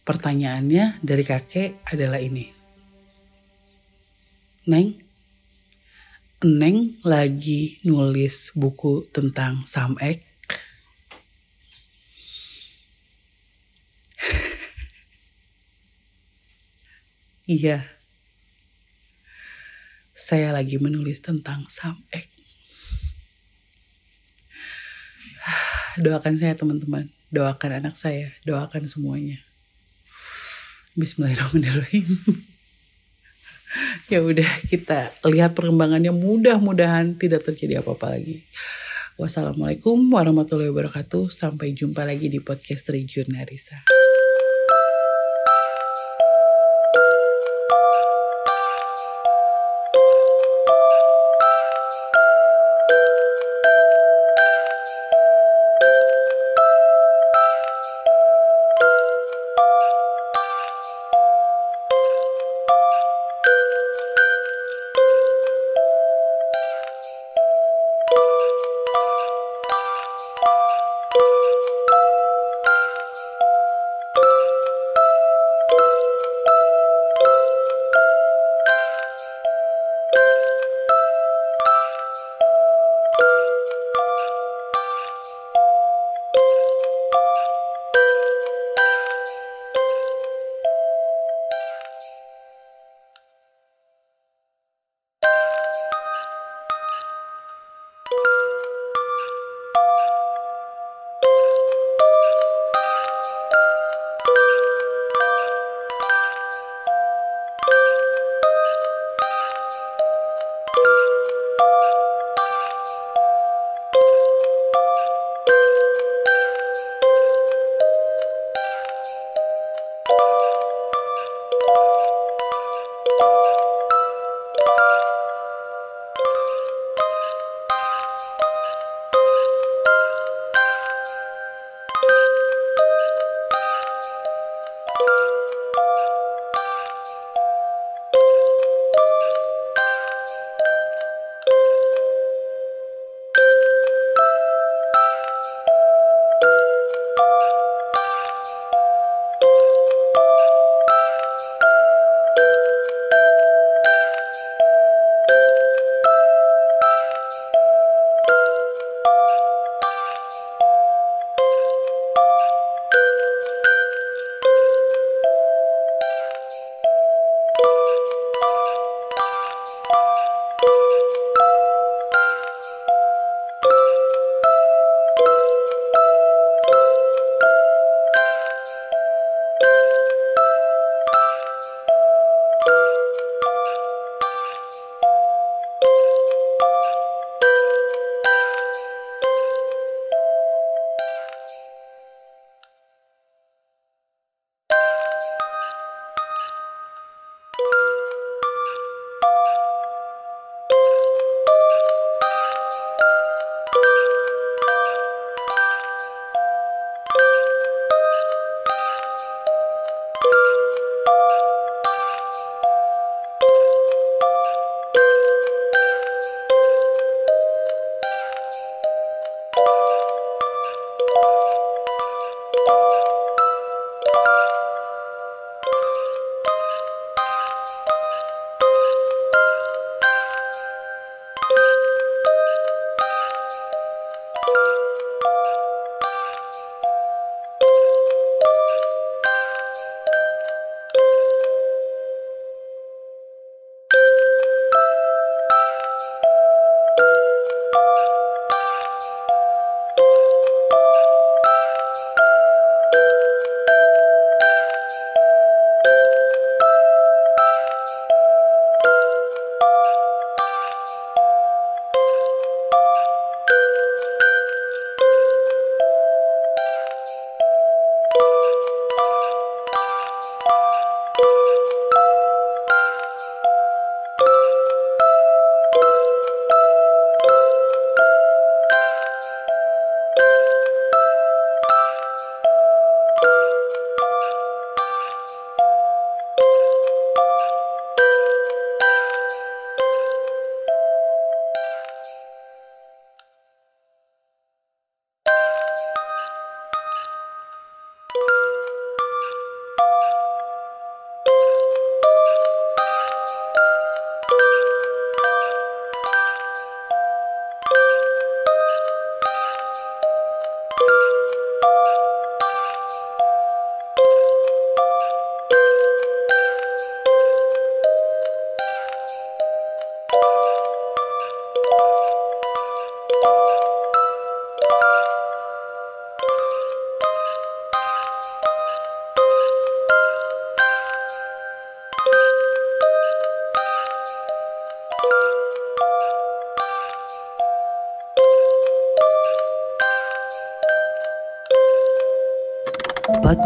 Pertanyaannya 0.00 1.04
dari 1.04 1.22
kakek 1.22 1.84
adalah 1.84 2.18
ini. 2.18 2.48
Neng, 4.70 4.94
Neng 6.40 6.96
lagi 7.04 7.76
nulis 7.84 8.56
buku 8.56 9.04
tentang 9.12 9.60
Samek. 9.68 10.24
iya, 17.44 17.84
saya 20.16 20.56
lagi 20.56 20.80
menulis 20.80 21.20
tentang 21.20 21.68
Samek. 21.68 22.24
Doakan 26.00 26.40
saya 26.40 26.56
teman-teman, 26.56 27.12
doakan 27.28 27.84
anak 27.84 28.00
saya, 28.00 28.32
doakan 28.48 28.88
semuanya. 28.88 29.49
Bismillahirrahmanirrahim. 30.98 32.18
ya 34.11 34.26
udah 34.26 34.50
kita 34.66 35.14
lihat 35.22 35.55
perkembangannya 35.55 36.11
mudah-mudahan 36.11 37.14
tidak 37.14 37.46
terjadi 37.46 37.79
apa-apa 37.79 38.18
lagi. 38.18 38.42
Wassalamualaikum 39.14 40.11
warahmatullahi 40.11 40.74
wabarakatuh. 40.74 41.31
Sampai 41.31 41.79
jumpa 41.79 42.03
lagi 42.03 42.26
di 42.26 42.42
podcast 42.42 42.90
Rijun 42.90 43.31
Narisa. 43.31 43.99